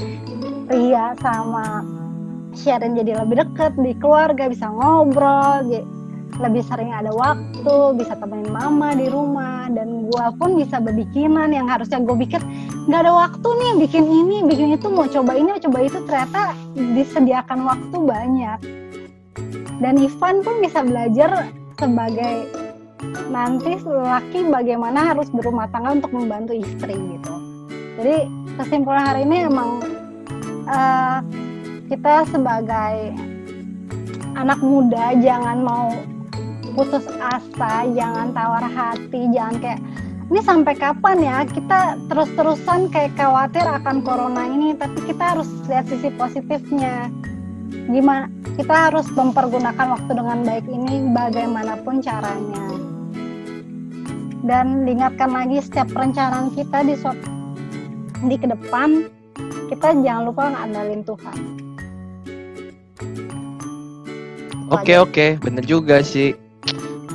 Ria 0.68 1.16
sama 1.24 1.86
Sharon 2.56 2.96
jadi 2.96 3.20
lebih 3.20 3.44
deket 3.44 3.76
di 3.78 3.92
keluarga, 4.00 4.48
bisa 4.48 4.72
ngobrol, 4.72 5.68
lebih 6.36 6.64
sering 6.68 6.92
ada 6.92 7.12
waktu, 7.12 7.76
bisa 7.96 8.16
temenin 8.20 8.52
mama 8.52 8.96
di 8.96 9.08
rumah, 9.08 9.72
dan 9.72 10.08
gua 10.12 10.32
pun 10.36 10.60
bisa 10.60 10.80
berbikinan 10.80 11.52
yang 11.52 11.68
harusnya 11.68 12.04
gue 12.04 12.16
pikir 12.28 12.42
nggak 12.88 13.02
ada 13.08 13.14
waktu 13.14 13.48
nih 13.48 13.72
bikin 13.88 14.06
ini, 14.08 14.38
bikin 14.44 14.76
itu, 14.76 14.88
mau 14.92 15.08
coba 15.08 15.36
ini, 15.36 15.56
mau 15.56 15.62
coba 15.62 15.80
itu, 15.84 15.98
ternyata 16.08 16.42
disediakan 16.76 17.60
waktu 17.64 17.98
banyak 18.00 18.60
dan 19.84 20.00
Ivan 20.00 20.40
pun 20.44 20.56
bisa 20.64 20.80
belajar 20.84 21.52
sebagai 21.76 22.48
nanti 23.28 23.76
laki 23.84 24.48
bagaimana 24.48 25.12
harus 25.14 25.28
berumah 25.30 25.68
tangga 25.70 26.00
untuk 26.00 26.12
membantu 26.16 26.56
istri 26.56 26.96
gitu. 26.96 27.34
Jadi 28.00 28.16
kesimpulan 28.56 29.04
hari 29.04 29.28
ini 29.28 29.38
emang 29.52 29.84
eh, 30.68 31.18
kita 31.86 32.26
sebagai 32.34 33.14
anak 34.34 34.60
muda 34.66 35.14
jangan 35.22 35.62
mau 35.62 35.94
putus 36.76 37.08
asa, 37.22 37.88
jangan 37.94 38.36
tawar 38.36 38.66
hati, 38.66 39.32
jangan 39.32 39.56
kayak 39.64 39.82
ini 40.34 40.42
sampai 40.42 40.74
kapan 40.76 41.18
ya? 41.22 41.38
Kita 41.46 41.96
terus-terusan 42.10 42.90
kayak 42.90 43.14
khawatir 43.16 43.64
akan 43.64 44.02
corona 44.02 44.50
ini, 44.50 44.74
tapi 44.74 44.98
kita 45.06 45.38
harus 45.38 45.48
lihat 45.70 45.86
sisi 45.88 46.10
positifnya. 46.18 47.08
Gimana 47.86 48.28
kita 48.58 48.90
harus 48.90 49.06
mempergunakan 49.14 49.88
waktu 49.94 50.12
dengan 50.12 50.42
baik 50.42 50.66
ini 50.66 51.14
bagaimanapun 51.14 52.02
caranya. 52.02 52.66
Dan 54.46 54.86
diingatkan 54.86 55.30
lagi 55.34 55.62
setiap 55.62 55.90
perencanaan 55.94 56.54
kita 56.54 56.82
di 56.86 56.98
di 58.26 58.36
ke 58.38 58.48
depan 58.50 59.10
kita 59.70 59.98
jangan 60.02 60.30
lupa 60.30 60.54
ngandalin 60.54 61.02
Tuhan 61.02 61.65
Oke 64.74 64.94
oke, 64.98 65.28
bener 65.42 65.64
juga 65.66 66.02
sih. 66.02 66.34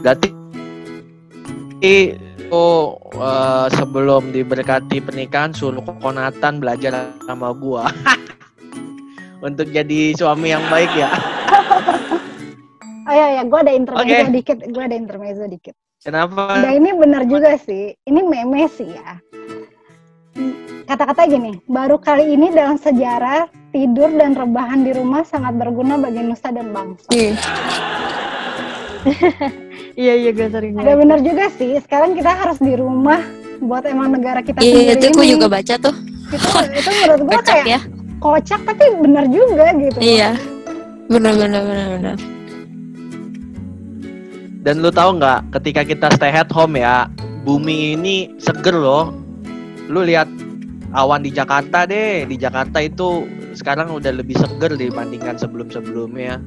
Berarti 0.03 0.31
oh 2.51 2.99
eh, 3.15 3.67
sebelum 3.75 4.31
diberkati 4.35 5.01
pernikahan 5.01 5.55
suruh 5.55 5.83
konatan 6.03 6.61
belajar 6.61 7.15
sama 7.25 7.55
gua 7.55 7.89
untuk 9.47 9.71
jadi 9.71 10.13
suami 10.15 10.53
yang 10.53 10.63
baik 10.69 10.93
ya. 10.95 11.11
oh 13.11 13.15
ya 13.15 13.27
ya 13.41 13.43
gue 13.43 13.59
ada 13.59 13.73
intermezzo 13.75 14.27
Oke. 14.27 14.35
dikit 14.35 14.59
gue 14.71 14.83
ada 14.83 14.95
intermezzo 14.95 15.45
dikit 15.51 15.75
Kenapa? 16.01 16.57
Nah 16.65 16.73
ini 16.73 16.97
benar 16.97 17.29
juga 17.29 17.61
sih, 17.61 17.93
ini 18.09 18.21
meme 18.25 18.65
sih 18.73 18.89
ya. 18.89 19.21
Kata-kata 20.89 21.29
gini, 21.29 21.61
baru 21.69 22.01
kali 22.01 22.33
ini 22.33 22.49
dalam 22.57 22.81
sejarah 22.81 23.45
tidur 23.71 24.11
dan 24.11 24.35
rebahan 24.35 24.83
di 24.83 24.93
rumah 24.93 25.23
sangat 25.23 25.55
berguna 25.55 25.95
bagi 25.97 26.23
nusa 26.23 26.51
dan 26.51 26.71
bangsa. 26.71 27.09
Iya. 27.11 27.35
Iya 29.91 30.15
iya 30.17 30.31
gue 30.33 30.49
sering 30.49 30.81
Ada 30.81 30.97
benar 30.97 31.19
juga 31.21 31.51
sih, 31.53 31.77
sekarang 31.83 32.17
kita 32.17 32.31
harus 32.33 32.57
di 32.57 32.73
rumah 32.73 33.21
buat 33.61 33.85
emang 33.85 34.17
negara 34.17 34.41
kita 34.41 34.63
Iya, 34.63 34.97
sendiri 34.97 34.97
itu 34.97 35.07
gue 35.13 35.27
juga 35.37 35.47
baca 35.51 35.75
tuh. 35.77 35.95
Itu, 36.31 36.47
itu 36.73 36.91
menurut 37.05 37.21
gue 37.27 37.33
Kocak 37.37 37.45
kayak 37.45 37.67
ya. 37.69 37.81
kocak 38.17 38.61
tapi 38.65 38.85
benar 39.03 39.25
juga 39.29 39.67
gitu. 39.77 39.99
Iya. 40.01 40.31
Benar 41.11 41.33
benar 41.37 41.63
benar 41.67 41.87
benar. 41.99 42.17
Dan 44.61 44.75
lu 44.81 44.89
tahu 44.89 45.11
nggak 45.21 45.41
ketika 45.61 45.83
kita 45.85 46.07
stay 46.17 46.33
at 46.33 46.49
home 46.49 46.77
ya, 46.77 47.11
bumi 47.43 47.99
ini 47.99 48.17
seger 48.39 48.77
loh. 48.77 49.13
Lu 49.91 50.01
lihat 50.01 50.31
awan 50.95 51.23
di 51.23 51.31
Jakarta 51.31 51.87
deh, 51.87 52.27
di 52.27 52.37
Jakarta 52.37 52.83
itu 52.83 53.27
sekarang 53.55 53.91
udah 53.95 54.11
lebih 54.15 54.39
seger 54.39 54.75
dibandingkan 54.75 55.39
sebelum-sebelumnya. 55.39 56.39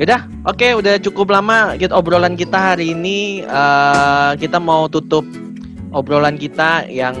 Yaudah, 0.00 0.24
oke, 0.48 0.64
udah 0.80 0.96
cukup 0.96 1.28
lama 1.28 1.76
kita 1.76 1.92
obrolan 1.92 2.32
kita 2.32 2.72
hari 2.72 2.96
ini. 2.96 3.44
Eh, 3.44 4.32
kita 4.40 4.56
mau 4.56 4.88
tutup 4.88 5.28
obrolan 5.92 6.40
kita 6.40 6.88
yang 6.88 7.14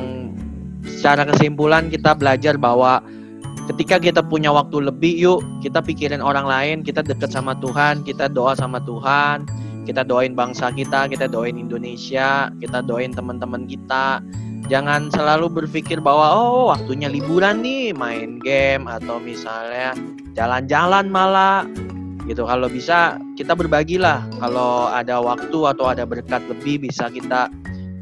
secara 0.86 1.28
kesimpulan 1.28 1.92
kita 1.92 2.16
belajar 2.16 2.56
bahwa 2.56 3.04
ketika 3.70 4.00
kita 4.00 4.20
punya 4.24 4.50
waktu 4.50 4.82
lebih 4.82 5.14
yuk 5.14 5.40
kita 5.62 5.78
pikirin 5.84 6.24
orang 6.24 6.48
lain 6.48 6.76
kita 6.82 7.04
deket 7.04 7.30
sama 7.30 7.54
Tuhan 7.60 8.02
kita 8.02 8.26
doa 8.32 8.56
sama 8.58 8.82
Tuhan 8.82 9.46
kita 9.88 10.04
doain 10.04 10.36
bangsa 10.36 10.70
kita 10.70 11.08
kita 11.08 11.26
doain 11.26 11.56
Indonesia 11.56 12.52
kita 12.60 12.84
doain 12.84 13.12
teman-teman 13.12 13.64
kita. 13.64 14.20
Jangan 14.70 15.10
selalu 15.10 15.50
berpikir 15.50 15.98
bahwa 15.98 16.30
oh 16.30 16.70
waktunya 16.70 17.10
liburan 17.10 17.58
nih 17.58 17.90
main 17.90 18.38
game 18.38 18.86
atau 18.86 19.18
misalnya 19.18 19.98
jalan-jalan 20.38 21.10
malah. 21.10 21.66
Gitu. 22.28 22.46
Kalau 22.46 22.70
bisa 22.70 23.18
kita 23.34 23.58
berbagilah. 23.58 24.22
Kalau 24.38 24.86
ada 24.86 25.18
waktu 25.18 25.58
atau 25.74 25.90
ada 25.90 26.06
berkat 26.06 26.46
lebih 26.46 26.86
bisa 26.86 27.10
kita 27.10 27.50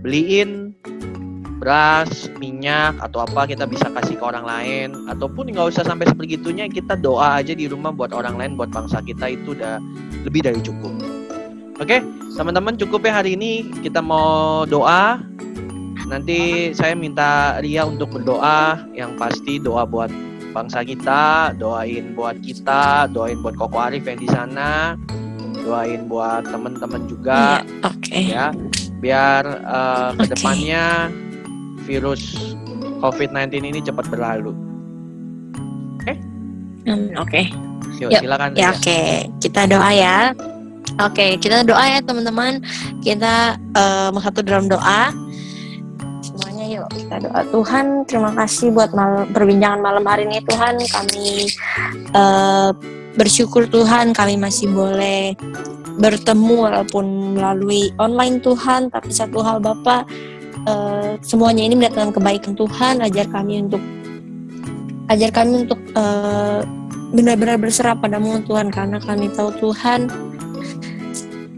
beliin 0.05 0.77
beras, 1.59 2.31
minyak 2.39 2.95
atau 3.03 3.25
apa 3.25 3.49
kita 3.49 3.65
bisa 3.65 3.89
kasih 3.89 4.21
ke 4.21 4.25
orang 4.29 4.45
lain. 4.45 4.89
Ataupun 5.09 5.49
nggak 5.49 5.73
usah 5.73 5.89
sampai 5.89 6.05
sebegitunya 6.05 6.69
kita 6.69 7.01
doa 7.01 7.41
aja 7.41 7.57
di 7.57 7.65
rumah 7.65 7.97
buat 7.97 8.13
orang 8.13 8.37
lain 8.37 8.61
buat 8.61 8.69
bangsa 8.69 9.01
kita. 9.01 9.33
Itu 9.33 9.57
udah 9.57 9.81
lebih 10.29 10.45
dari 10.45 10.61
cukup. 10.61 11.18
Oke, 11.79 12.03
teman-teman 12.35 12.75
cukup 12.75 13.07
ya 13.07 13.23
hari 13.23 13.39
ini 13.39 13.71
kita 13.87 14.03
mau 14.03 14.67
doa. 14.67 15.23
Nanti 16.11 16.73
saya 16.75 16.97
minta 16.99 17.61
Ria 17.63 17.85
untuk 17.87 18.11
berdoa 18.19 18.83
yang 18.97 19.15
pasti 19.15 19.61
doa 19.63 19.85
buat 19.87 20.11
bangsa 20.57 20.83
kita, 20.83 21.55
doain 21.55 22.17
buat 22.19 22.41
kita, 22.43 23.13
doain 23.13 23.39
buat 23.45 23.55
Koko 23.55 23.79
Arif 23.79 24.09
yang 24.09 24.19
di 24.19 24.27
sana, 24.27 24.97
doain 25.63 26.09
buat 26.09 26.49
teman-teman 26.49 27.07
juga 27.07 27.63
Iya, 27.63 27.87
oke. 27.87 28.19
ya 28.25 28.47
biar 28.99 29.43
uh, 29.63 30.11
Oke. 30.17 30.27
ke 30.27 30.35
depannya 30.35 31.13
virus 31.87 32.35
COVID-19 32.99 33.63
ini 33.63 33.81
cepat 33.85 34.11
berlalu. 34.11 34.51
Hmm, 36.89 37.13
Oke. 37.21 37.53
Yuk, 38.01 38.09
Yuk, 38.17 38.21
silakan. 38.25 38.57
Ya 38.57 38.73
oke, 38.73 39.29
kita 39.45 39.69
doa 39.69 39.91
ya. 39.93 40.33
Oke, 40.99 41.39
kita 41.39 41.63
doa 41.63 41.85
ya 41.87 42.03
teman-teman. 42.03 42.59
Kita 43.07 43.55
satu 44.19 44.43
dalam 44.43 44.67
doa. 44.67 45.15
Semuanya 46.19 46.65
yuk 46.67 46.87
kita 46.91 47.23
doa. 47.23 47.41
Tuhan, 47.55 48.03
terima 48.11 48.35
kasih 48.35 48.75
buat 48.75 48.91
mal- 48.91 49.31
perbincangan 49.31 49.79
malam 49.79 50.03
hari 50.03 50.27
ini 50.27 50.43
Tuhan. 50.43 50.75
Kami 50.83 51.29
eh, 52.13 52.71
bersyukur 53.15 53.71
Tuhan 53.71 54.11
kami 54.11 54.43
masih 54.43 54.75
boleh 54.75 55.39
bertemu 55.99 56.67
walaupun 56.67 57.39
melalui 57.39 57.95
online 58.03 58.43
Tuhan. 58.43 58.91
Tapi 58.91 59.11
satu 59.15 59.39
hal 59.39 59.63
Bapak, 59.63 60.03
eh, 60.67 61.15
semuanya 61.23 61.63
ini 61.63 61.79
mendatangkan 61.79 62.19
kebaikan 62.19 62.59
Tuhan. 62.59 63.07
Ajar 63.07 63.31
kami 63.31 63.71
untuk 63.71 63.83
ajar 65.09 65.31
kami 65.31 65.63
untuk 65.63 65.79
eh, 65.95 66.61
benar-benar 67.15 67.57
berserah 67.57 67.95
padamu 67.95 68.43
Tuhan 68.45 68.69
karena 68.69 68.99
kami 69.01 69.33
tahu 69.33 69.49
Tuhan 69.63 70.28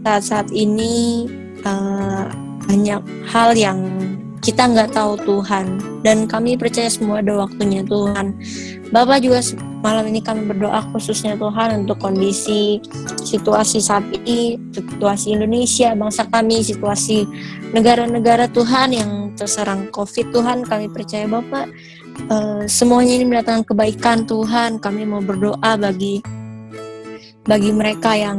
saat-saat 0.05 0.49
ini 0.53 1.27
eh, 1.61 2.25
banyak 2.65 3.01
hal 3.29 3.57
yang 3.57 3.79
kita 4.41 4.65
nggak 4.65 4.97
tahu 4.97 5.15
Tuhan. 5.21 5.79
Dan 6.01 6.25
kami 6.25 6.57
percaya 6.57 6.89
semua 6.89 7.21
ada 7.21 7.45
waktunya 7.45 7.85
Tuhan. 7.85 8.33
Bapak 8.89 9.21
juga 9.21 9.39
malam 9.85 10.09
ini 10.09 10.21
kami 10.21 10.49
berdoa 10.49 10.81
khususnya 10.93 11.37
Tuhan 11.37 11.85
untuk 11.85 12.01
kondisi 12.01 12.81
situasi 13.21 13.81
saat 13.81 14.05
ini 14.09 14.57
situasi 14.73 15.37
Indonesia 15.37 15.93
bangsa 15.93 16.25
kami 16.29 16.61
situasi 16.61 17.25
negara-negara 17.73 18.49
Tuhan 18.49 18.97
yang 18.97 19.11
terserang 19.37 19.93
COVID. 19.93 20.33
Tuhan 20.33 20.65
kami 20.65 20.89
percaya 20.89 21.29
Bapak 21.29 21.69
eh, 22.33 22.63
semuanya 22.65 23.13
ini 23.21 23.25
mendatangkan 23.29 23.65
kebaikan 23.69 24.25
Tuhan. 24.25 24.81
Kami 24.81 25.05
mau 25.05 25.21
berdoa 25.21 25.77
bagi 25.77 26.25
bagi 27.45 27.73
mereka 27.73 28.13
yang 28.13 28.37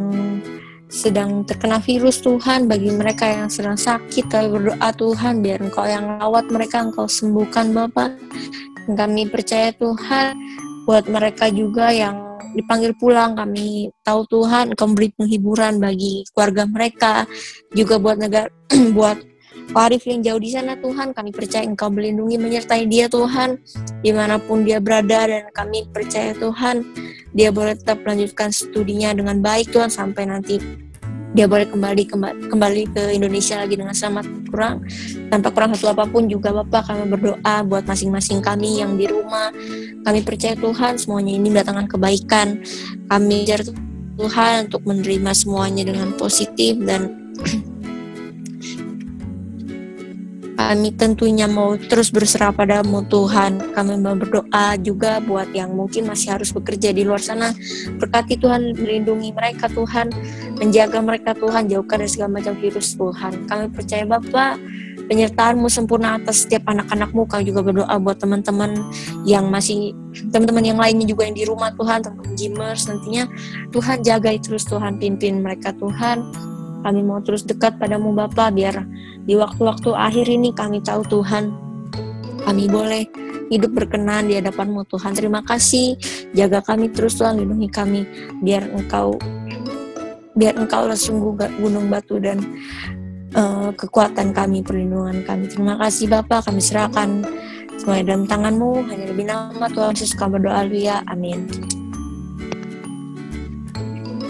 sedang 0.93 1.40
terkena 1.49 1.80
virus 1.80 2.20
Tuhan 2.20 2.68
bagi 2.68 2.93
mereka 2.93 3.24
yang 3.24 3.49
sedang 3.49 3.80
sakit. 3.80 4.28
Kami 4.28 4.53
berdoa 4.53 4.93
Tuhan 4.93 5.40
biar 5.40 5.64
Engkau 5.64 5.88
yang 5.88 6.20
rawat 6.20 6.53
mereka 6.53 6.84
Engkau 6.84 7.09
sembuhkan 7.09 7.72
Bapak. 7.72 8.12
Kami 8.93 9.24
percaya 9.32 9.72
Tuhan 9.72 10.36
buat 10.84 11.09
mereka 11.09 11.49
juga 11.49 11.88
yang 11.88 12.20
dipanggil 12.53 12.93
pulang 13.01 13.32
kami 13.32 13.88
tahu 14.05 14.28
Tuhan 14.28 14.76
Engkau 14.76 14.93
memberi 14.93 15.09
penghiburan 15.16 15.80
bagi 15.80 16.20
keluarga 16.36 16.68
mereka 16.68 17.12
juga 17.72 17.97
buat 17.97 18.20
negara 18.20 18.53
buat 18.97 19.31
Pak 19.72 19.88
Arif 19.88 20.04
yang 20.04 20.20
jauh 20.20 20.36
di 20.36 20.52
sana 20.52 20.76
Tuhan 20.76 21.16
kami 21.16 21.32
percaya 21.32 21.64
Engkau 21.64 21.88
melindungi 21.88 22.36
menyertai 22.36 22.84
dia 22.84 23.08
Tuhan. 23.08 23.56
Di 24.04 24.12
mana 24.12 24.36
pun 24.36 24.68
dia 24.68 24.76
berada 24.84 25.24
dan 25.24 25.48
kami 25.48 25.88
percaya 25.88 26.36
Tuhan 26.36 26.84
dia 27.32 27.48
boleh 27.48 27.72
tetap 27.72 28.04
melanjutkan 28.04 28.52
studinya 28.52 29.16
dengan 29.16 29.40
baik 29.40 29.72
Tuhan 29.72 29.88
sampai 29.88 30.28
nanti 30.28 30.60
dia 31.32 31.48
boleh 31.48 31.64
kembali 31.64 32.04
kemba- 32.04 32.36
kembali 32.52 32.92
ke 32.92 33.16
Indonesia 33.16 33.64
lagi 33.64 33.80
dengan 33.80 33.96
selamat. 33.96 34.28
Kurang 34.52 34.84
tanpa 35.32 35.48
kurang 35.48 35.72
satu 35.72 35.96
apa 35.96 36.04
pun 36.04 36.28
juga 36.28 36.52
Bapak 36.52 36.92
kami 36.92 37.08
berdoa 37.08 37.64
buat 37.64 37.88
masing-masing 37.88 38.44
kami 38.44 38.84
yang 38.84 39.00
di 39.00 39.08
rumah. 39.08 39.48
Kami 40.04 40.20
percaya 40.20 40.52
Tuhan 40.52 41.00
semuanya 41.00 41.32
ini 41.32 41.48
mendatangkan 41.48 41.88
kebaikan. 41.88 42.60
Kami 43.08 43.48
jar 43.48 43.64
Tuhan 44.20 44.68
untuk 44.68 44.84
menerima 44.84 45.32
semuanya 45.32 45.88
dengan 45.88 46.12
positif 46.20 46.76
dan 46.84 47.32
kami 50.70 50.94
tentunya 50.94 51.50
mau 51.50 51.74
terus 51.74 52.14
berserah 52.14 52.54
padamu 52.54 53.02
Tuhan. 53.10 53.74
Kami 53.74 53.98
mau 53.98 54.14
berdoa 54.14 54.78
juga 54.78 55.18
buat 55.18 55.50
yang 55.50 55.74
mungkin 55.74 56.06
masih 56.06 56.38
harus 56.38 56.54
bekerja 56.54 56.94
di 56.94 57.02
luar 57.02 57.18
sana. 57.18 57.50
Berkati 57.98 58.38
Tuhan, 58.38 58.78
melindungi 58.78 59.34
mereka 59.34 59.66
Tuhan, 59.66 60.14
menjaga 60.62 61.02
mereka 61.02 61.34
Tuhan, 61.34 61.66
jauhkan 61.66 62.00
dari 62.00 62.10
segala 62.10 62.38
macam 62.38 62.54
virus 62.60 62.94
Tuhan. 62.94 63.50
Kami 63.50 63.64
percaya 63.74 64.04
Bapak, 64.06 64.60
penyertaanmu 65.10 65.66
sempurna 65.66 66.16
atas 66.16 66.46
setiap 66.46 66.70
anak-anakmu. 66.70 67.26
Kami 67.26 67.42
juga 67.42 67.60
berdoa 67.66 67.94
buat 67.98 68.22
teman-teman 68.22 68.78
yang 69.26 69.50
masih, 69.50 69.92
teman-teman 70.30 70.62
yang 70.62 70.78
lainnya 70.78 71.04
juga 71.04 71.26
yang 71.26 71.36
di 71.36 71.44
rumah 71.44 71.74
Tuhan, 71.74 72.06
teman-teman 72.06 72.34
Jimers 72.38 72.86
nantinya. 72.86 73.26
Tuhan 73.74 74.00
jaga 74.06 74.30
terus 74.38 74.64
Tuhan, 74.64 75.02
pimpin 75.02 75.42
mereka 75.42 75.74
Tuhan. 75.74 76.52
Kami 76.82 77.00
mau 77.06 77.22
terus 77.22 77.46
dekat 77.46 77.78
padamu 77.78 78.10
Bapak, 78.10 78.54
biar 78.54 78.82
di 79.22 79.38
waktu-waktu 79.38 79.94
akhir 79.94 80.26
ini 80.26 80.50
kami 80.50 80.82
tahu 80.82 81.06
Tuhan, 81.06 81.54
kami 82.42 82.66
boleh 82.66 83.06
hidup 83.54 83.70
berkenan 83.70 84.26
di 84.26 84.36
hadapanmu 84.40 84.82
Tuhan. 84.90 85.14
Terima 85.14 85.40
kasih, 85.46 85.94
jaga 86.34 86.58
kami 86.64 86.90
terus 86.90 87.14
Tuhan, 87.20 87.38
lindungi 87.38 87.68
kami, 87.70 88.02
biar 88.42 88.66
Engkau 88.74 89.16
biar 90.32 90.56
Engkau 90.56 90.88
sungguh 90.96 91.36
gunung 91.60 91.92
batu 91.92 92.16
dan 92.16 92.40
eh, 93.36 93.70
kekuatan 93.76 94.32
kami, 94.32 94.64
perlindungan 94.64 95.20
kami. 95.28 95.48
Terima 95.48 95.76
kasih 95.76 96.08
Bapak, 96.08 96.48
kami 96.48 96.60
serahkan 96.64 97.24
semuanya 97.76 98.14
dalam 98.16 98.24
tanganmu, 98.28 98.88
hanya 98.88 99.04
lebih 99.12 99.26
nama 99.28 99.66
Tuhan 99.68 99.92
Yesus 99.96 100.16
kami 100.16 100.40
berdoa, 100.40 100.64
haleluya, 100.64 101.04
amin. 101.08 101.48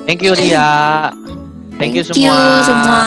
Thank 0.03 0.26
you 0.26 0.34
Ria. 0.34 1.14
Thank 1.83 1.99
you 1.99 2.05
semua. 2.07 2.62
semua. 2.62 3.01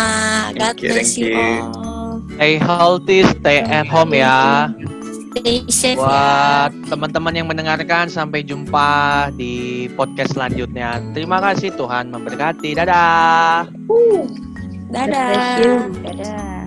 God 0.52 0.76
Thank 0.76 0.84
you, 0.84 0.90
bless 0.92 1.16
thank 1.16 1.24
you 1.24 1.32
you. 1.32 1.64
all. 1.64 2.20
Stay 2.36 2.54
healthy, 2.60 3.20
stay 3.24 3.58
at 3.64 3.88
home 3.88 4.12
ya. 4.12 4.68
Stay 5.32 5.64
safe 5.72 5.96
ya. 5.96 6.04
Buat 6.04 6.72
teman-teman 6.92 7.32
yang 7.32 7.48
mendengarkan, 7.48 8.12
sampai 8.12 8.44
jumpa 8.44 9.32
di 9.40 9.88
podcast 9.96 10.36
selanjutnya. 10.36 11.00
Terima 11.16 11.40
kasih 11.40 11.72
Tuhan 11.80 12.12
memberkati. 12.12 12.76
Dadah. 12.76 13.72
God 13.72 15.08
bless 15.08 15.48
you. 15.64 15.72
Dadah. 16.04 16.12
Dadah. 16.12 16.65